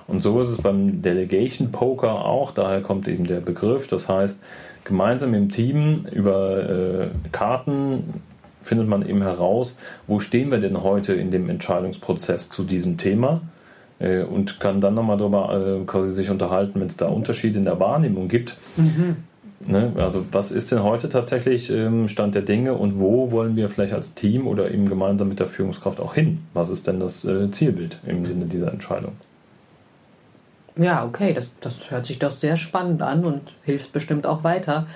Und 0.07 0.23
so 0.23 0.41
ist 0.41 0.49
es 0.49 0.59
beim 0.59 1.03
Delegation 1.03 1.73
Poker 1.73 2.25
auch. 2.25 2.51
Daher 2.51 2.83
kommt 2.83 3.09
eben 3.09 3.27
der 3.27 3.41
Begriff. 3.41 3.87
Das 3.87 4.09
heißt, 4.09 4.41
gemeinsam 4.85 5.35
im 5.35 5.51
Team 5.51 6.03
über 6.13 6.69
äh, 6.69 7.09
Karten 7.31 8.23
findet 8.63 8.89
man 8.89 9.07
eben 9.07 9.23
heraus, 9.23 9.77
wo 10.07 10.21
stehen 10.21 10.51
wir 10.51 10.59
denn 10.59 10.83
heute 10.83 11.15
in 11.15 11.31
dem 11.31 11.49
Entscheidungsprozess 11.49 12.49
zu 12.49 12.65
diesem 12.65 12.97
Thema 12.97 13.43
äh, 13.99 14.23
und 14.23 14.61
kann 14.61 14.81
dann 14.81 14.95
nochmal 14.95 15.19
darüber 15.19 15.81
äh, 15.81 15.85
quasi 15.85 16.13
sich 16.13 16.31
unterhalten, 16.31 16.81
wenn 16.81 16.87
es 16.87 16.97
da 16.97 17.09
Unterschiede 17.09 17.59
in 17.59 17.65
der 17.65 17.81
Wahrnehmung 17.81 18.29
gibt. 18.29 18.59
Mhm. 18.77 19.17
Ne? 19.67 19.93
Also 19.97 20.25
was 20.33 20.51
ist 20.51 20.73
denn 20.73 20.83
heute 20.83 21.09
tatsächlich 21.09 21.71
ähm, 21.71 22.09
Stand 22.09 22.35
der 22.35 22.43
Dinge 22.43 22.75
und 22.75 23.01
wo 23.01 23.31
wollen 23.31 23.55
wir 23.55 23.69
vielleicht 23.69 23.93
als 23.93 24.15
Team 24.15 24.47
oder 24.47 24.71
eben 24.73 24.89
gemeinsam 24.89 25.29
mit 25.29 25.39
der 25.39 25.47
Führungskraft 25.47 26.01
auch 26.01 26.15
hin? 26.15 26.41
Was 26.53 26.69
ist 26.69 26.87
denn 26.87 26.99
das 26.99 27.25
äh, 27.25 27.51
Zielbild 27.51 27.99
im 28.07 28.27
Sinne 28.27 28.47
dieser 28.47 28.73
Entscheidung? 28.73 29.13
Ja, 30.77 31.05
okay, 31.05 31.35
das, 31.35 31.49
das 31.61 31.75
hört 31.91 32.07
sich 32.07 32.19
doch 32.19 32.37
sehr 32.37 32.57
spannend 32.57 33.03
an 33.03 33.25
und 33.25 33.43
hilft 33.63 33.93
bestimmt 33.93 34.27
auch 34.27 34.43
weiter 34.45 34.87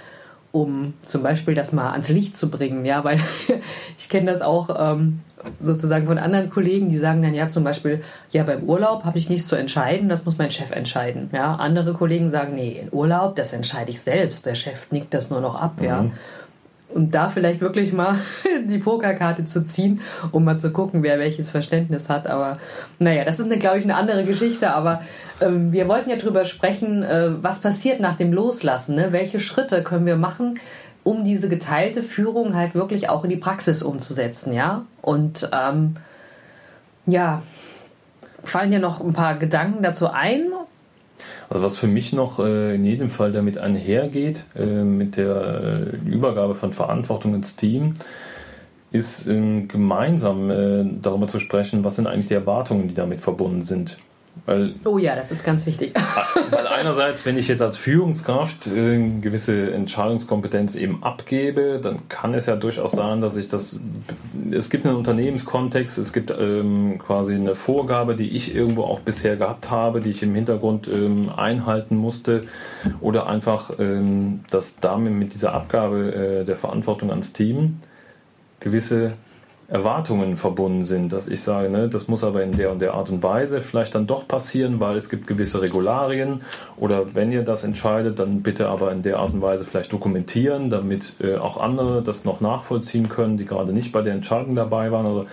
um 0.56 0.94
zum 1.04 1.22
Beispiel 1.22 1.54
das 1.54 1.72
mal 1.72 1.92
ans 1.92 2.08
Licht 2.08 2.36
zu 2.36 2.50
bringen, 2.50 2.86
ja, 2.86 3.04
weil 3.04 3.20
ich 3.98 4.08
kenne 4.08 4.30
das 4.32 4.40
auch 4.40 4.70
ähm, 4.78 5.20
sozusagen 5.60 6.06
von 6.06 6.18
anderen 6.18 6.48
Kollegen, 6.48 6.88
die 6.88 6.96
sagen 6.96 7.20
dann 7.20 7.34
ja 7.34 7.50
zum 7.50 7.62
Beispiel, 7.62 8.02
ja 8.30 8.42
beim 8.42 8.62
Urlaub 8.62 9.04
habe 9.04 9.18
ich 9.18 9.28
nichts 9.28 9.48
zu 9.48 9.56
entscheiden, 9.56 10.08
das 10.08 10.24
muss 10.24 10.38
mein 10.38 10.50
Chef 10.50 10.70
entscheiden, 10.70 11.28
ja. 11.32 11.56
Andere 11.56 11.92
Kollegen 11.92 12.30
sagen, 12.30 12.54
nee, 12.54 12.80
in 12.80 12.88
Urlaub, 12.90 13.36
das 13.36 13.52
entscheide 13.52 13.90
ich 13.90 14.00
selbst, 14.00 14.46
der 14.46 14.54
Chef 14.54 14.90
nickt 14.90 15.12
das 15.12 15.28
nur 15.28 15.42
noch 15.42 15.60
ab, 15.60 15.74
mhm. 15.78 15.84
ja 15.84 16.10
und 16.88 17.14
da 17.14 17.28
vielleicht 17.28 17.60
wirklich 17.60 17.92
mal 17.92 18.18
die 18.64 18.78
Pokerkarte 18.78 19.44
zu 19.44 19.64
ziehen, 19.64 20.00
um 20.32 20.44
mal 20.44 20.56
zu 20.56 20.72
gucken, 20.72 21.02
wer 21.02 21.18
welches 21.18 21.50
Verständnis 21.50 22.08
hat. 22.08 22.26
Aber 22.26 22.58
naja, 22.98 23.24
das 23.24 23.38
ist, 23.38 23.46
eine, 23.46 23.58
glaube 23.58 23.78
ich, 23.78 23.84
eine 23.84 23.96
andere 23.96 24.24
Geschichte. 24.24 24.70
Aber 24.70 25.02
ähm, 25.40 25.72
wir 25.72 25.88
wollten 25.88 26.10
ja 26.10 26.16
drüber 26.16 26.44
sprechen, 26.44 27.02
äh, 27.02 27.42
was 27.42 27.60
passiert 27.60 28.00
nach 28.00 28.16
dem 28.16 28.32
Loslassen. 28.32 28.94
Ne? 28.94 29.12
Welche 29.12 29.40
Schritte 29.40 29.82
können 29.82 30.06
wir 30.06 30.16
machen, 30.16 30.58
um 31.04 31.22
diese 31.22 31.48
geteilte 31.48 32.02
Führung 32.02 32.54
halt 32.54 32.74
wirklich 32.74 33.08
auch 33.08 33.24
in 33.24 33.30
die 33.30 33.36
Praxis 33.36 33.82
umzusetzen, 33.82 34.52
ja? 34.52 34.86
Und 35.02 35.48
ähm, 35.52 35.96
ja, 37.06 37.42
fallen 38.42 38.72
dir 38.72 38.80
noch 38.80 39.00
ein 39.00 39.12
paar 39.12 39.36
Gedanken 39.36 39.84
dazu 39.84 40.10
ein? 40.10 40.48
Also 41.48 41.64
was 41.64 41.78
für 41.78 41.86
mich 41.86 42.12
noch 42.12 42.38
äh, 42.38 42.74
in 42.74 42.84
jedem 42.84 43.10
Fall 43.10 43.32
damit 43.32 43.58
einhergeht, 43.58 44.44
äh, 44.56 44.64
mit 44.64 45.16
der 45.16 45.92
äh, 46.04 46.08
Übergabe 46.08 46.54
von 46.54 46.72
Verantwortung 46.72 47.34
ins 47.34 47.56
Team, 47.56 47.96
ist 48.90 49.26
ähm, 49.26 49.68
gemeinsam 49.68 51.00
darüber 51.02 51.26
zu 51.26 51.38
sprechen, 51.38 51.84
was 51.84 51.96
sind 51.96 52.06
eigentlich 52.06 52.28
die 52.28 52.34
Erwartungen, 52.34 52.88
die 52.88 52.94
damit 52.94 53.20
verbunden 53.20 53.62
sind. 53.62 53.98
Weil, 54.44 54.74
oh 54.84 54.98
ja, 54.98 55.16
das 55.16 55.32
ist 55.32 55.44
ganz 55.44 55.66
wichtig. 55.66 55.94
Weil 56.50 56.66
einerseits, 56.66 57.24
wenn 57.24 57.36
ich 57.36 57.48
jetzt 57.48 57.62
als 57.62 57.76
Führungskraft 57.76 58.66
äh, 58.66 59.18
gewisse 59.20 59.72
Entscheidungskompetenz 59.72 60.76
eben 60.76 61.02
abgebe, 61.02 61.80
dann 61.82 62.08
kann 62.08 62.34
es 62.34 62.46
ja 62.46 62.54
durchaus 62.54 62.92
sein, 62.92 63.20
dass 63.20 63.36
ich 63.36 63.48
das. 63.48 63.80
Es 64.50 64.70
gibt 64.70 64.86
einen 64.86 64.96
Unternehmenskontext, 64.96 65.98
es 65.98 66.12
gibt 66.12 66.30
ähm, 66.30 66.98
quasi 66.98 67.34
eine 67.34 67.54
Vorgabe, 67.54 68.14
die 68.14 68.30
ich 68.36 68.54
irgendwo 68.54 68.82
auch 68.82 69.00
bisher 69.00 69.36
gehabt 69.36 69.70
habe, 69.70 70.00
die 70.00 70.10
ich 70.10 70.22
im 70.22 70.34
Hintergrund 70.34 70.86
ähm, 70.88 71.30
einhalten 71.34 71.96
musste, 71.96 72.44
oder 73.00 73.26
einfach, 73.26 73.72
ähm, 73.78 74.40
dass 74.50 74.76
damit 74.80 75.12
mit 75.14 75.34
dieser 75.34 75.54
Abgabe 75.54 76.14
äh, 76.42 76.44
der 76.44 76.56
Verantwortung 76.56 77.10
ans 77.10 77.32
Team 77.32 77.80
gewisse 78.60 79.14
Erwartungen 79.68 80.36
verbunden 80.36 80.84
sind, 80.84 81.12
dass 81.12 81.26
ich 81.26 81.42
sage, 81.42 81.68
ne, 81.68 81.88
das 81.88 82.06
muss 82.06 82.22
aber 82.22 82.42
in 82.44 82.56
der 82.56 82.70
und 82.70 82.80
der 82.80 82.94
Art 82.94 83.10
und 83.10 83.22
Weise 83.24 83.60
vielleicht 83.60 83.96
dann 83.96 84.06
doch 84.06 84.28
passieren, 84.28 84.78
weil 84.78 84.96
es 84.96 85.08
gibt 85.08 85.26
gewisse 85.26 85.60
Regularien 85.60 86.42
oder 86.76 87.16
wenn 87.16 87.32
ihr 87.32 87.42
das 87.42 87.64
entscheidet, 87.64 88.20
dann 88.20 88.42
bitte 88.42 88.68
aber 88.68 88.92
in 88.92 89.02
der 89.02 89.18
Art 89.18 89.32
und 89.32 89.42
Weise 89.42 89.64
vielleicht 89.64 89.92
dokumentieren, 89.92 90.70
damit 90.70 91.14
äh, 91.20 91.36
auch 91.36 91.56
andere 91.56 92.02
das 92.02 92.24
noch 92.24 92.40
nachvollziehen 92.40 93.08
können, 93.08 93.38
die 93.38 93.44
gerade 93.44 93.72
nicht 93.72 93.90
bei 93.90 94.02
der 94.02 94.14
Entscheidung 94.14 94.54
dabei 94.54 94.92
waren. 94.92 95.04
Also 95.04 95.26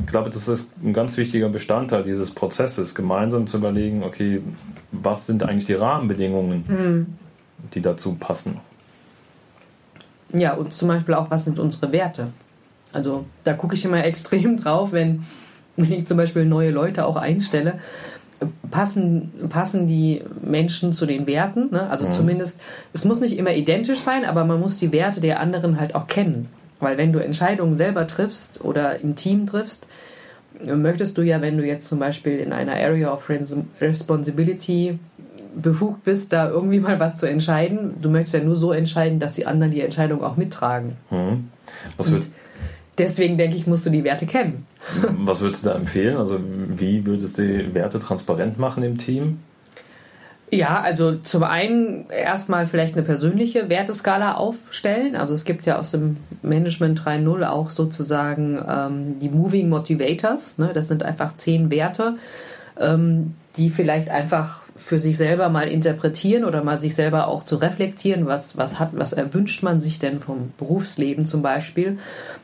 ich 0.00 0.06
glaube, 0.06 0.30
das 0.30 0.48
ist 0.48 0.70
ein 0.82 0.94
ganz 0.94 1.18
wichtiger 1.18 1.50
Bestandteil 1.50 2.02
dieses 2.02 2.30
Prozesses, 2.30 2.94
gemeinsam 2.94 3.46
zu 3.46 3.58
überlegen, 3.58 4.04
okay, 4.04 4.40
was 4.90 5.26
sind 5.26 5.42
eigentlich 5.42 5.66
die 5.66 5.74
Rahmenbedingungen, 5.74 6.64
mhm. 6.66 7.06
die 7.74 7.82
dazu 7.82 8.14
passen. 8.18 8.58
Ja, 10.32 10.54
und 10.54 10.72
zum 10.72 10.88
Beispiel 10.88 11.14
auch, 11.14 11.30
was 11.30 11.44
sind 11.44 11.58
unsere 11.58 11.92
Werte? 11.92 12.28
Also 12.96 13.26
da 13.44 13.52
gucke 13.52 13.74
ich 13.74 13.84
immer 13.84 14.04
extrem 14.12 14.56
drauf, 14.56 14.92
wenn, 14.92 15.22
wenn 15.76 15.92
ich 15.92 16.06
zum 16.06 16.16
Beispiel 16.16 16.46
neue 16.46 16.70
Leute 16.70 17.06
auch 17.06 17.16
einstelle. 17.16 17.78
Passen, 18.70 19.32
passen 19.48 19.86
die 19.86 20.22
Menschen 20.42 20.92
zu 20.92 21.06
den 21.06 21.26
Werten? 21.26 21.70
Ne? 21.70 21.88
Also 21.88 22.08
mhm. 22.08 22.12
zumindest, 22.12 22.60
es 22.92 23.04
muss 23.04 23.20
nicht 23.20 23.38
immer 23.38 23.52
identisch 23.52 24.00
sein, 24.00 24.24
aber 24.24 24.44
man 24.44 24.60
muss 24.60 24.78
die 24.78 24.92
Werte 24.92 25.20
der 25.20 25.40
anderen 25.40 25.80
halt 25.80 25.94
auch 25.94 26.06
kennen. 26.06 26.48
Weil 26.80 26.98
wenn 26.98 27.12
du 27.12 27.18
Entscheidungen 27.18 27.76
selber 27.76 28.06
triffst 28.06 28.62
oder 28.62 29.00
im 29.00 29.14
Team 29.14 29.46
triffst, 29.46 29.86
möchtest 30.64 31.16
du 31.16 31.22
ja, 31.22 31.40
wenn 31.40 31.56
du 31.56 31.64
jetzt 31.64 31.88
zum 31.88 31.98
Beispiel 31.98 32.38
in 32.38 32.52
einer 32.52 32.72
Area 32.72 33.12
of 33.12 33.30
Responsibility 33.80 34.98
befugt 35.54 36.04
bist, 36.04 36.32
da 36.32 36.48
irgendwie 36.50 36.80
mal 36.86 37.00
was 37.00 37.16
zu 37.18 37.26
entscheiden, 37.26 37.94
du 38.00 38.10
möchtest 38.10 38.34
ja 38.34 38.40
nur 38.40 38.56
so 38.56 38.72
entscheiden, 38.72 39.18
dass 39.18 39.34
die 39.34 39.46
anderen 39.46 39.72
die 39.72 39.80
Entscheidung 39.80 40.22
auch 40.22 40.36
mittragen. 40.36 40.96
Mhm. 41.10 41.48
Was 41.96 42.12
wird, 42.12 42.24
deswegen 42.98 43.38
denke 43.38 43.56
ich, 43.56 43.66
musst 43.66 43.86
du 43.86 43.90
die 43.90 44.04
Werte 44.04 44.26
kennen. 44.26 44.66
Was 45.18 45.40
würdest 45.40 45.64
du 45.64 45.70
da 45.70 45.74
empfehlen? 45.74 46.16
Also 46.16 46.38
wie 46.40 47.04
würdest 47.06 47.38
du 47.38 47.42
die 47.42 47.74
Werte 47.74 47.98
transparent 47.98 48.58
machen 48.58 48.82
im 48.82 48.98
Team? 48.98 49.38
Ja, 50.50 50.80
also 50.80 51.16
zum 51.16 51.42
einen 51.42 52.08
erstmal 52.08 52.66
vielleicht 52.66 52.94
eine 52.94 53.02
persönliche 53.02 53.68
Werteskala 53.68 54.34
aufstellen. 54.34 55.16
Also 55.16 55.34
es 55.34 55.44
gibt 55.44 55.66
ja 55.66 55.76
aus 55.76 55.90
dem 55.90 56.18
Management 56.42 57.00
3.0 57.00 57.44
auch 57.46 57.70
sozusagen 57.70 58.64
ähm, 58.68 59.18
die 59.18 59.28
Moving 59.28 59.68
Motivators. 59.68 60.58
Ne? 60.58 60.70
Das 60.72 60.86
sind 60.86 61.02
einfach 61.02 61.34
zehn 61.34 61.70
Werte, 61.70 62.16
ähm, 62.78 63.34
die 63.56 63.70
vielleicht 63.70 64.08
einfach 64.08 64.60
für 64.76 64.98
sich 64.98 65.16
selber 65.16 65.48
mal 65.48 65.68
interpretieren 65.68 66.44
oder 66.44 66.62
mal 66.62 66.78
sich 66.78 66.94
selber 66.94 67.28
auch 67.28 67.42
zu 67.42 67.56
reflektieren, 67.56 68.26
was, 68.26 68.56
was 68.56 68.78
hat, 68.78 68.90
was 68.92 69.12
erwünscht 69.12 69.62
man 69.62 69.80
sich 69.80 69.98
denn 69.98 70.20
vom 70.20 70.52
Berufsleben 70.58 71.26
zum 71.26 71.42
Beispiel. 71.42 71.98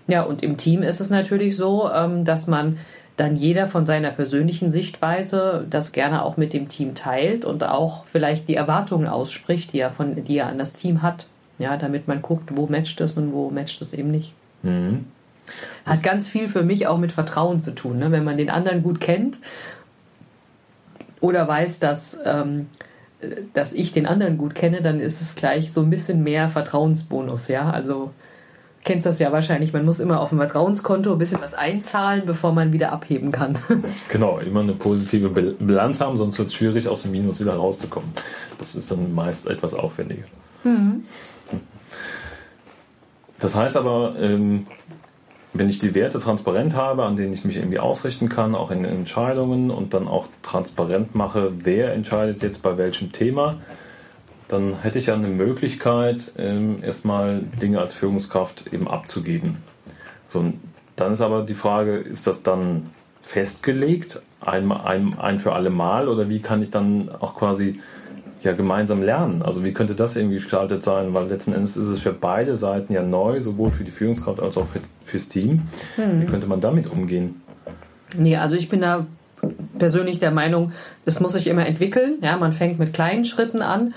Ja, 0.06 0.22
und 0.22 0.42
im 0.42 0.56
Team 0.56 0.82
ist 0.82 1.00
es 1.00 1.10
natürlich 1.10 1.56
so, 1.56 1.90
ähm, 1.92 2.24
dass 2.24 2.46
man 2.46 2.78
dann 3.16 3.36
jeder 3.36 3.68
von 3.68 3.86
seiner 3.86 4.10
persönlichen 4.10 4.70
Sichtweise 4.70 5.66
das 5.68 5.92
gerne 5.92 6.24
auch 6.24 6.36
mit 6.36 6.52
dem 6.52 6.68
Team 6.68 6.94
teilt 6.94 7.44
und 7.44 7.62
auch 7.62 8.04
vielleicht 8.06 8.48
die 8.48 8.56
Erwartungen 8.56 9.06
ausspricht, 9.06 9.72
die 9.72 9.80
er, 9.80 9.90
von, 9.90 10.24
die 10.24 10.38
er 10.38 10.46
an 10.46 10.58
das 10.58 10.72
Team 10.72 11.02
hat. 11.02 11.26
Ja, 11.58 11.76
damit 11.76 12.08
man 12.08 12.22
guckt, 12.22 12.56
wo 12.56 12.66
matcht 12.66 13.00
es 13.00 13.14
und 13.14 13.32
wo 13.32 13.50
matcht 13.50 13.80
es 13.82 13.92
eben 13.92 14.10
nicht. 14.10 14.32
Mhm. 14.62 15.04
Hat 15.84 16.02
ganz 16.02 16.28
viel 16.28 16.48
für 16.48 16.62
mich 16.62 16.86
auch 16.86 16.98
mit 16.98 17.12
Vertrauen 17.12 17.60
zu 17.60 17.74
tun. 17.74 17.98
Ne? 17.98 18.10
Wenn 18.10 18.24
man 18.24 18.36
den 18.36 18.50
anderen 18.50 18.82
gut 18.82 19.00
kennt 19.00 19.38
oder 21.22 21.48
weiß, 21.48 21.78
dass, 21.78 22.18
ähm, 22.26 22.66
dass 23.54 23.72
ich 23.72 23.92
den 23.92 24.04
anderen 24.04 24.36
gut 24.36 24.54
kenne, 24.54 24.82
dann 24.82 25.00
ist 25.00 25.22
es 25.22 25.34
gleich 25.34 25.72
so 25.72 25.80
ein 25.80 25.88
bisschen 25.88 26.22
mehr 26.22 26.48
Vertrauensbonus. 26.50 27.48
Ja, 27.48 27.70
also 27.70 28.10
kennst 28.84 29.06
das 29.06 29.20
ja 29.20 29.30
wahrscheinlich, 29.30 29.72
man 29.72 29.84
muss 29.84 30.00
immer 30.00 30.20
auf 30.20 30.32
ein 30.32 30.38
Vertrauenskonto 30.38 31.12
ein 31.12 31.18
bisschen 31.18 31.40
was 31.40 31.54
einzahlen, 31.54 32.26
bevor 32.26 32.52
man 32.52 32.72
wieder 32.72 32.92
abheben 32.92 33.30
kann. 33.30 33.56
Genau, 34.08 34.38
immer 34.40 34.60
eine 34.60 34.72
positive 34.72 35.30
Bilanz 35.30 36.00
haben, 36.00 36.16
sonst 36.16 36.38
wird 36.38 36.48
es 36.48 36.54
schwierig, 36.54 36.88
aus 36.88 37.02
dem 37.02 37.12
Minus 37.12 37.40
wieder 37.40 37.54
rauszukommen. 37.54 38.10
Das 38.58 38.74
ist 38.74 38.90
dann 38.90 39.14
meist 39.14 39.46
etwas 39.46 39.74
aufwendiger. 39.74 40.24
Mhm. 40.64 41.04
Das 43.38 43.54
heißt 43.54 43.76
aber, 43.76 44.16
ähm, 44.18 44.66
wenn 45.54 45.68
ich 45.68 45.78
die 45.78 45.94
Werte 45.94 46.18
transparent 46.18 46.74
habe, 46.74 47.04
an 47.04 47.16
denen 47.16 47.34
ich 47.34 47.44
mich 47.44 47.56
irgendwie 47.56 47.78
ausrichten 47.78 48.28
kann, 48.28 48.54
auch 48.54 48.70
in 48.70 48.84
Entscheidungen 48.84 49.70
und 49.70 49.92
dann 49.92 50.08
auch 50.08 50.28
transparent 50.42 51.14
mache, 51.14 51.52
wer 51.62 51.92
entscheidet 51.92 52.42
jetzt 52.42 52.62
bei 52.62 52.78
welchem 52.78 53.12
Thema, 53.12 53.56
dann 54.48 54.80
hätte 54.82 54.98
ich 54.98 55.06
ja 55.06 55.14
eine 55.14 55.28
Möglichkeit, 55.28 56.32
ähm, 56.36 56.82
erstmal 56.82 57.40
Dinge 57.60 57.80
als 57.80 57.94
Führungskraft 57.94 58.72
eben 58.72 58.88
abzugeben. 58.88 59.58
So, 60.28 60.52
dann 60.96 61.12
ist 61.12 61.20
aber 61.20 61.42
die 61.42 61.54
Frage, 61.54 61.96
ist 61.96 62.26
das 62.26 62.42
dann 62.42 62.90
festgelegt, 63.22 64.22
ein, 64.40 64.70
ein, 64.72 65.18
ein 65.18 65.38
für 65.38 65.52
alle 65.52 65.70
Mal, 65.70 66.08
oder 66.08 66.28
wie 66.28 66.40
kann 66.40 66.62
ich 66.62 66.70
dann 66.70 67.10
auch 67.20 67.34
quasi 67.34 67.80
ja 68.44 68.52
gemeinsam 68.52 69.02
lernen. 69.02 69.42
Also 69.42 69.64
wie 69.64 69.72
könnte 69.72 69.94
das 69.94 70.16
irgendwie 70.16 70.36
gestaltet 70.36 70.82
sein? 70.82 71.14
Weil 71.14 71.28
letzten 71.28 71.52
Endes 71.52 71.76
ist 71.76 71.88
es 71.88 72.00
für 72.00 72.12
beide 72.12 72.56
Seiten 72.56 72.92
ja 72.92 73.02
neu, 73.02 73.40
sowohl 73.40 73.70
für 73.70 73.84
die 73.84 73.90
Führungskraft 73.90 74.40
als 74.40 74.56
auch 74.56 74.66
für, 74.68 74.80
fürs 75.04 75.28
Team. 75.28 75.62
Hm. 75.96 76.22
Wie 76.22 76.26
könnte 76.26 76.46
man 76.46 76.60
damit 76.60 76.86
umgehen? 76.86 77.42
Nee, 78.16 78.36
also 78.36 78.56
ich 78.56 78.68
bin 78.68 78.80
da 78.80 79.06
persönlich 79.78 80.18
der 80.18 80.30
Meinung, 80.30 80.72
es 81.04 81.20
muss 81.20 81.32
sich 81.32 81.46
immer 81.46 81.66
entwickeln. 81.66 82.18
Ja, 82.22 82.36
man 82.36 82.52
fängt 82.52 82.78
mit 82.78 82.92
kleinen 82.92 83.24
Schritten 83.24 83.62
an 83.62 83.94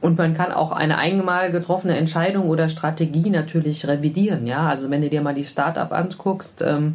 und 0.00 0.18
man 0.18 0.34
kann 0.34 0.52
auch 0.52 0.72
eine 0.72 0.98
einmal 0.98 1.52
getroffene 1.52 1.96
Entscheidung 1.96 2.48
oder 2.48 2.68
Strategie 2.68 3.30
natürlich 3.30 3.86
revidieren. 3.86 4.46
Ja, 4.46 4.68
also 4.68 4.90
wenn 4.90 5.02
du 5.02 5.08
dir 5.08 5.20
mal 5.20 5.34
die 5.34 5.44
Startup 5.44 5.92
anguckst, 5.92 6.62
ähm, 6.66 6.94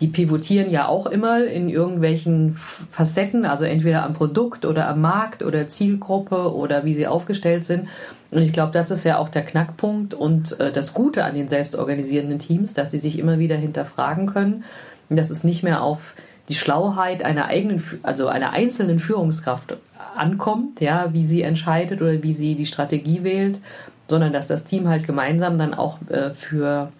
die 0.00 0.08
pivotieren 0.08 0.70
ja 0.70 0.88
auch 0.88 1.06
immer 1.06 1.44
in 1.44 1.68
irgendwelchen 1.68 2.56
Facetten, 2.90 3.44
also 3.44 3.64
entweder 3.64 4.04
am 4.04 4.14
Produkt 4.14 4.64
oder 4.64 4.88
am 4.88 5.02
Markt 5.02 5.42
oder 5.42 5.68
Zielgruppe 5.68 6.54
oder 6.54 6.84
wie 6.84 6.94
sie 6.94 7.06
aufgestellt 7.06 7.66
sind. 7.66 7.88
Und 8.30 8.42
ich 8.42 8.52
glaube, 8.52 8.72
das 8.72 8.90
ist 8.90 9.04
ja 9.04 9.18
auch 9.18 9.28
der 9.28 9.44
Knackpunkt 9.44 10.14
und 10.14 10.58
äh, 10.58 10.72
das 10.72 10.94
Gute 10.94 11.24
an 11.24 11.34
den 11.34 11.48
selbstorganisierenden 11.48 12.38
Teams, 12.38 12.72
dass 12.72 12.92
sie 12.92 12.98
sich 12.98 13.18
immer 13.18 13.38
wieder 13.38 13.56
hinterfragen 13.56 14.26
können, 14.26 14.64
dass 15.10 15.30
es 15.30 15.44
nicht 15.44 15.62
mehr 15.62 15.82
auf 15.82 16.14
die 16.48 16.54
Schlauheit 16.54 17.22
einer 17.22 17.46
eigenen, 17.46 17.82
also 18.02 18.28
einer 18.28 18.52
einzelnen 18.52 18.98
Führungskraft 18.98 19.76
ankommt, 20.16 20.80
ja, 20.80 21.12
wie 21.12 21.24
sie 21.24 21.42
entscheidet 21.42 22.00
oder 22.00 22.22
wie 22.22 22.34
sie 22.34 22.54
die 22.54 22.66
Strategie 22.66 23.22
wählt, 23.22 23.60
sondern 24.08 24.32
dass 24.32 24.46
das 24.46 24.64
Team 24.64 24.88
halt 24.88 25.06
gemeinsam 25.06 25.58
dann 25.58 25.74
auch 25.74 25.98
äh, 26.08 26.30
für 26.30 26.90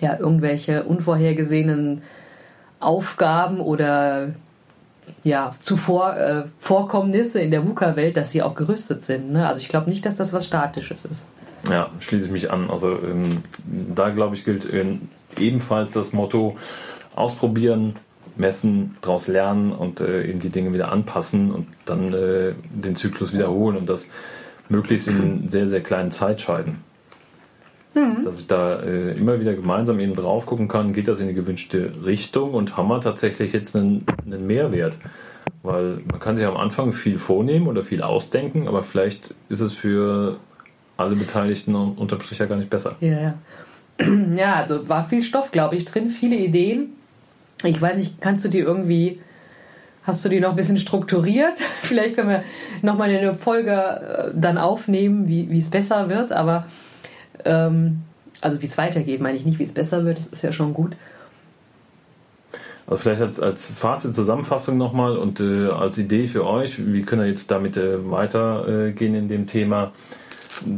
ja, 0.00 0.18
irgendwelche 0.18 0.84
unvorhergesehenen 0.84 2.02
Aufgaben 2.80 3.60
oder 3.60 4.30
ja, 5.22 5.54
zuvor 5.60 6.16
äh, 6.16 6.42
Vorkommnisse 6.58 7.40
in 7.40 7.50
der 7.50 7.66
VUCA-Welt, 7.66 8.16
dass 8.16 8.32
sie 8.32 8.42
auch 8.42 8.54
gerüstet 8.54 9.02
sind. 9.02 9.32
Ne? 9.32 9.46
Also 9.46 9.60
ich 9.60 9.68
glaube 9.68 9.88
nicht, 9.88 10.04
dass 10.04 10.16
das 10.16 10.32
was 10.32 10.46
Statisches 10.46 11.04
ist. 11.04 11.26
Ja, 11.70 11.90
schließe 12.00 12.26
ich 12.26 12.32
mich 12.32 12.50
an. 12.50 12.70
Also 12.70 12.92
ähm, 12.92 13.42
da 13.94 14.10
glaube 14.10 14.34
ich 14.34 14.44
gilt 14.44 14.70
äh, 14.72 14.84
ebenfalls 15.38 15.92
das 15.92 16.12
Motto 16.12 16.56
ausprobieren, 17.14 17.96
messen, 18.36 18.96
daraus 19.00 19.26
lernen 19.26 19.72
und 19.72 20.00
äh, 20.00 20.24
eben 20.28 20.40
die 20.40 20.50
Dinge 20.50 20.72
wieder 20.72 20.92
anpassen 20.92 21.52
und 21.52 21.66
dann 21.86 22.12
äh, 22.12 22.52
den 22.68 22.94
Zyklus 22.94 23.32
wiederholen 23.32 23.76
und 23.76 23.88
das 23.88 24.06
möglichst 24.68 25.08
in 25.08 25.48
sehr, 25.48 25.66
sehr 25.66 25.82
kleinen 25.82 26.10
Zeitscheiden. 26.10 26.82
Mhm. 27.96 28.24
Dass 28.24 28.38
ich 28.38 28.46
da 28.46 28.80
äh, 28.80 29.12
immer 29.12 29.40
wieder 29.40 29.54
gemeinsam 29.54 29.98
eben 30.00 30.14
drauf 30.14 30.44
gucken 30.44 30.68
kann, 30.68 30.92
geht 30.92 31.08
das 31.08 31.18
in 31.18 31.28
die 31.28 31.34
gewünschte 31.34 31.92
Richtung 32.04 32.52
und 32.52 32.76
haben 32.76 32.88
wir 32.88 33.00
tatsächlich 33.00 33.54
jetzt 33.54 33.74
einen, 33.74 34.04
einen 34.24 34.46
Mehrwert. 34.46 34.98
Weil 35.62 36.00
man 36.10 36.20
kann 36.20 36.36
sich 36.36 36.44
am 36.44 36.58
Anfang 36.58 36.92
viel 36.92 37.18
vornehmen 37.18 37.66
oder 37.68 37.82
viel 37.82 38.02
ausdenken, 38.02 38.68
aber 38.68 38.82
vielleicht 38.82 39.34
ist 39.48 39.60
es 39.60 39.72
für 39.72 40.36
alle 40.98 41.16
Beteiligten 41.16 41.74
unterm 41.74 42.20
Strich 42.20 42.38
ja 42.38 42.46
gar 42.46 42.56
nicht 42.56 42.68
besser. 42.68 42.96
Ja, 43.00 43.20
ja. 43.20 43.34
ja 44.36 44.54
also 44.56 44.88
war 44.88 45.02
viel 45.08 45.22
Stoff, 45.22 45.50
glaube 45.50 45.76
ich, 45.76 45.86
drin, 45.86 46.10
viele 46.10 46.36
Ideen. 46.36 46.90
Ich 47.64 47.80
weiß 47.80 47.96
nicht, 47.96 48.20
kannst 48.20 48.44
du 48.44 48.50
die 48.50 48.58
irgendwie, 48.58 49.20
hast 50.02 50.22
du 50.22 50.28
die 50.28 50.40
noch 50.40 50.50
ein 50.50 50.56
bisschen 50.56 50.76
strukturiert? 50.76 51.60
Vielleicht 51.80 52.16
können 52.16 52.28
wir 52.28 52.44
nochmal 52.82 53.08
eine 53.08 53.34
Folge 53.34 53.72
äh, 53.72 54.30
dann 54.38 54.58
aufnehmen, 54.58 55.28
wie 55.28 55.58
es 55.58 55.70
besser 55.70 56.10
wird, 56.10 56.32
aber 56.32 56.66
ähm, 57.44 58.02
also 58.40 58.60
wie 58.60 58.66
es 58.66 58.78
weitergeht, 58.78 59.20
meine 59.20 59.36
ich 59.36 59.44
nicht, 59.44 59.58
wie 59.58 59.64
es 59.64 59.72
besser 59.72 60.04
wird, 60.04 60.18
das 60.18 60.26
ist 60.26 60.42
ja 60.42 60.52
schon 60.52 60.74
gut. 60.74 60.96
Also 62.86 63.02
vielleicht 63.02 63.22
als, 63.22 63.40
als 63.40 63.66
Fazit, 63.66 64.14
Zusammenfassung 64.14 64.78
nochmal 64.78 65.16
und 65.16 65.40
äh, 65.40 65.68
als 65.68 65.98
Idee 65.98 66.28
für 66.28 66.46
euch, 66.46 66.92
wie 66.92 67.02
können 67.02 67.22
wir 67.22 67.28
jetzt 67.28 67.50
damit 67.50 67.76
äh, 67.76 68.10
weitergehen 68.10 69.14
in 69.14 69.28
dem 69.28 69.46
Thema? 69.48 69.92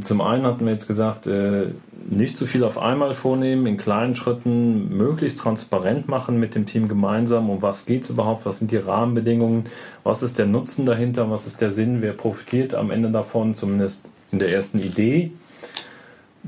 Zum 0.00 0.22
einen 0.22 0.44
hatten 0.44 0.64
wir 0.64 0.72
jetzt 0.72 0.88
gesagt, 0.88 1.26
äh, 1.26 1.66
nicht 2.08 2.36
zu 2.36 2.46
viel 2.46 2.64
auf 2.64 2.78
einmal 2.78 3.14
vornehmen, 3.14 3.66
in 3.66 3.76
kleinen 3.76 4.14
Schritten 4.14 4.96
möglichst 4.96 5.38
transparent 5.38 6.08
machen 6.08 6.40
mit 6.40 6.54
dem 6.54 6.66
Team 6.66 6.88
gemeinsam, 6.88 7.50
um 7.50 7.60
was 7.60 7.84
geht 7.84 8.04
es 8.04 8.10
überhaupt, 8.10 8.46
was 8.46 8.58
sind 8.58 8.70
die 8.70 8.78
Rahmenbedingungen, 8.78 9.66
was 10.02 10.22
ist 10.22 10.38
der 10.38 10.46
Nutzen 10.46 10.86
dahinter, 10.86 11.30
was 11.30 11.46
ist 11.46 11.60
der 11.60 11.70
Sinn, 11.70 12.00
wer 12.00 12.12
profitiert 12.12 12.74
am 12.74 12.90
Ende 12.90 13.10
davon, 13.10 13.54
zumindest 13.54 14.04
in 14.32 14.38
der 14.38 14.52
ersten 14.52 14.78
Idee 14.80 15.32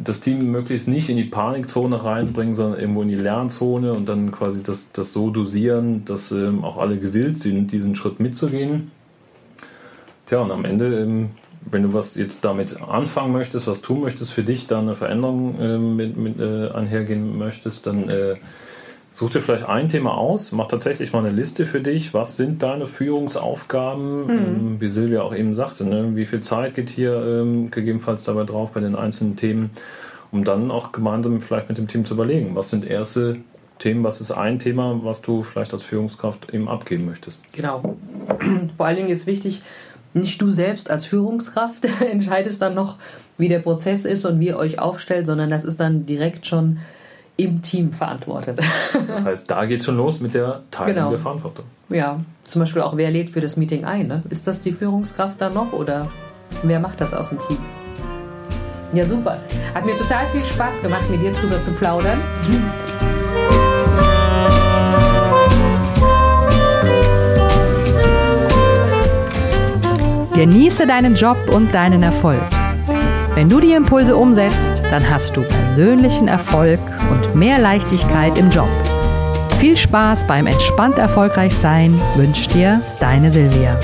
das 0.03 0.21
Team 0.21 0.51
möglichst 0.51 0.89
nicht 0.89 1.11
in 1.11 1.17
die 1.17 1.25
Panikzone 1.25 2.03
reinbringen, 2.03 2.55
sondern 2.55 2.81
irgendwo 2.81 3.03
in 3.03 3.09
die 3.09 3.17
Lernzone 3.17 3.93
und 3.93 4.09
dann 4.09 4.33
quasi 4.33 4.63
das, 4.63 4.91
das 4.93 5.13
so 5.13 5.31
dosieren, 5.31 6.05
dass 6.07 6.33
ähm, 6.33 6.65
auch 6.65 6.79
alle 6.79 6.99
gewillt 6.99 7.39
sind, 7.39 7.71
diesen 7.71 7.95
Schritt 7.95 8.19
mitzugehen. 8.19 8.91
Tja, 10.27 10.41
und 10.41 10.51
am 10.51 10.65
Ende, 10.65 11.01
ähm, 11.01 11.31
wenn 11.71 11.83
du 11.83 11.93
was 11.93 12.15
jetzt 12.15 12.45
damit 12.45 12.81
anfangen 12.81 13.33
möchtest, 13.33 13.67
was 13.67 13.83
tun 13.83 14.01
möchtest 14.01 14.33
für 14.33 14.43
dich, 14.43 14.67
da 14.67 14.79
eine 14.79 14.95
Veränderung 14.95 15.59
äh, 15.61 15.79
mit, 15.79 16.17
mit 16.17 16.41
äh, 16.41 16.71
einhergehen 16.71 17.37
möchtest, 17.37 17.87
dann 17.87 18.09
äh, 18.09 18.37
Such 19.13 19.31
dir 19.31 19.43
vielleicht 19.43 19.69
ein 19.69 19.89
Thema 19.89 20.17
aus, 20.17 20.53
mach 20.53 20.69
tatsächlich 20.69 21.13
mal 21.13 21.19
eine 21.19 21.31
Liste 21.31 21.67
für 21.67 21.81
dich. 21.81 22.15
Was 22.15 22.37
sind 22.37 22.63
deine 22.63 22.87
Führungsaufgaben? 22.87 24.27
Mhm. 24.27 24.81
Wie 24.81 24.89
Silvia 24.89 25.23
auch 25.23 25.35
eben 25.35 25.55
sagte, 25.55 25.85
ne? 25.85 26.13
wie 26.15 26.27
viel 26.27 26.41
Zeit 26.41 26.75
geht 26.75 26.89
hier 26.89 27.15
ähm, 27.15 27.71
gegebenenfalls 27.71 28.25
dabei 28.25 28.45
drauf 28.45 28.71
bei 28.73 28.81
den 28.81 28.95
einzelnen 28.95 29.37
Themen, 29.37 29.71
um 30.31 30.45
dann 30.45 30.71
auch 30.71 30.93
gemeinsam 30.93 31.41
vielleicht 31.41 31.69
mit 31.69 31.77
dem 31.77 31.89
Team 31.89 32.05
zu 32.05 32.15
überlegen, 32.15 32.55
was 32.55 32.71
sind 32.71 32.87
erste 32.87 33.37
Themen, 33.81 34.05
was 34.05 34.21
ist 34.21 34.31
ein 34.31 34.59
Thema, 34.59 35.01
was 35.03 35.23
du 35.23 35.43
vielleicht 35.43 35.73
als 35.73 35.83
Führungskraft 35.83 36.55
eben 36.55 36.69
abgeben 36.69 37.07
möchtest. 37.07 37.41
Genau. 37.53 37.97
Vor 38.77 38.87
allen 38.87 38.97
Dingen 38.97 39.09
ist 39.09 39.27
wichtig, 39.27 39.63
nicht 40.13 40.41
du 40.41 40.51
selbst 40.51 40.91
als 40.91 41.05
Führungskraft 41.05 41.85
entscheidest 42.01 42.63
dann 42.63 42.75
noch, 42.75 42.97
wie 43.39 43.49
der 43.49 43.61
Prozess 43.61 44.05
ist 44.05 44.25
und 44.25 44.39
wie 44.39 44.49
ihr 44.49 44.57
euch 44.57 44.79
aufstellt, 44.79 45.27
sondern 45.27 45.51
das 45.51 45.65
ist 45.65 45.81
dann 45.81 46.07
direkt 46.07 46.47
schon 46.47 46.79
im 47.43 47.63
Team 47.63 47.93
verantwortet. 47.93 48.61
Das 49.07 49.25
heißt, 49.25 49.51
da 49.51 49.65
geht 49.67 49.81
es 49.81 49.87
schon 49.87 49.97
los 49.97 50.21
mit 50.21 50.35
der 50.35 50.63
Teilung 50.71 50.95
genau. 50.95 51.11
der 51.11 51.19
Verantwortung. 51.19 51.65
Ja, 51.89 52.21
zum 52.45 52.61
Beispiel 52.61 52.83
auch, 52.83 52.97
wer 52.97 53.11
lädt 53.11 53.31
für 53.31 53.41
das 53.41 53.57
Meeting 53.57 53.85
ein? 53.85 54.07
Ne? 54.07 54.23
Ist 54.31 54.47
das 54.47 54.61
die 54.63 54.73
Führungskraft 54.73 55.41
dann 55.41 55.55
noch 55.55 55.73
oder 55.73 56.11
wer 56.63 56.81
macht 56.81 57.01
das 57.01 57.13
aus 57.13 57.31
dem 57.31 57.39
Team? 57.41 57.59
Ja, 58.93 59.07
super. 59.07 59.39
Hat 59.75 59.87
mir 59.87 59.97
total 59.97 60.29
viel 60.29 60.45
Spaß 60.45 60.83
gemacht, 60.83 61.09
mit 61.11 61.23
dir 61.23 61.33
drüber 61.33 61.61
zu 61.61 61.73
plaudern. 61.73 62.21
Genieße 70.35 70.87
deinen 70.87 71.15
Job 71.15 71.37
und 71.53 71.75
deinen 71.75 72.03
Erfolg. 72.03 72.43
Wenn 73.35 73.49
du 73.49 73.61
die 73.61 73.73
Impulse 73.73 74.17
umsetzt, 74.17 74.70
dann 74.91 75.09
hast 75.09 75.37
du 75.37 75.43
persönlichen 75.43 76.29
Erfolg 76.29 76.81
und 77.11 77.35
mehr 77.35 77.59
Leichtigkeit 77.59 78.37
im 78.37 78.51
Job. 78.51 78.69
Viel 79.59 79.77
Spaß 79.77 80.27
beim 80.27 80.47
entspannt 80.47 80.99
erfolgreich 80.99 81.55
sein 81.55 82.01
wünscht 82.17 82.55
dir 82.55 82.81
deine 82.99 83.31
Silvia. 83.31 83.79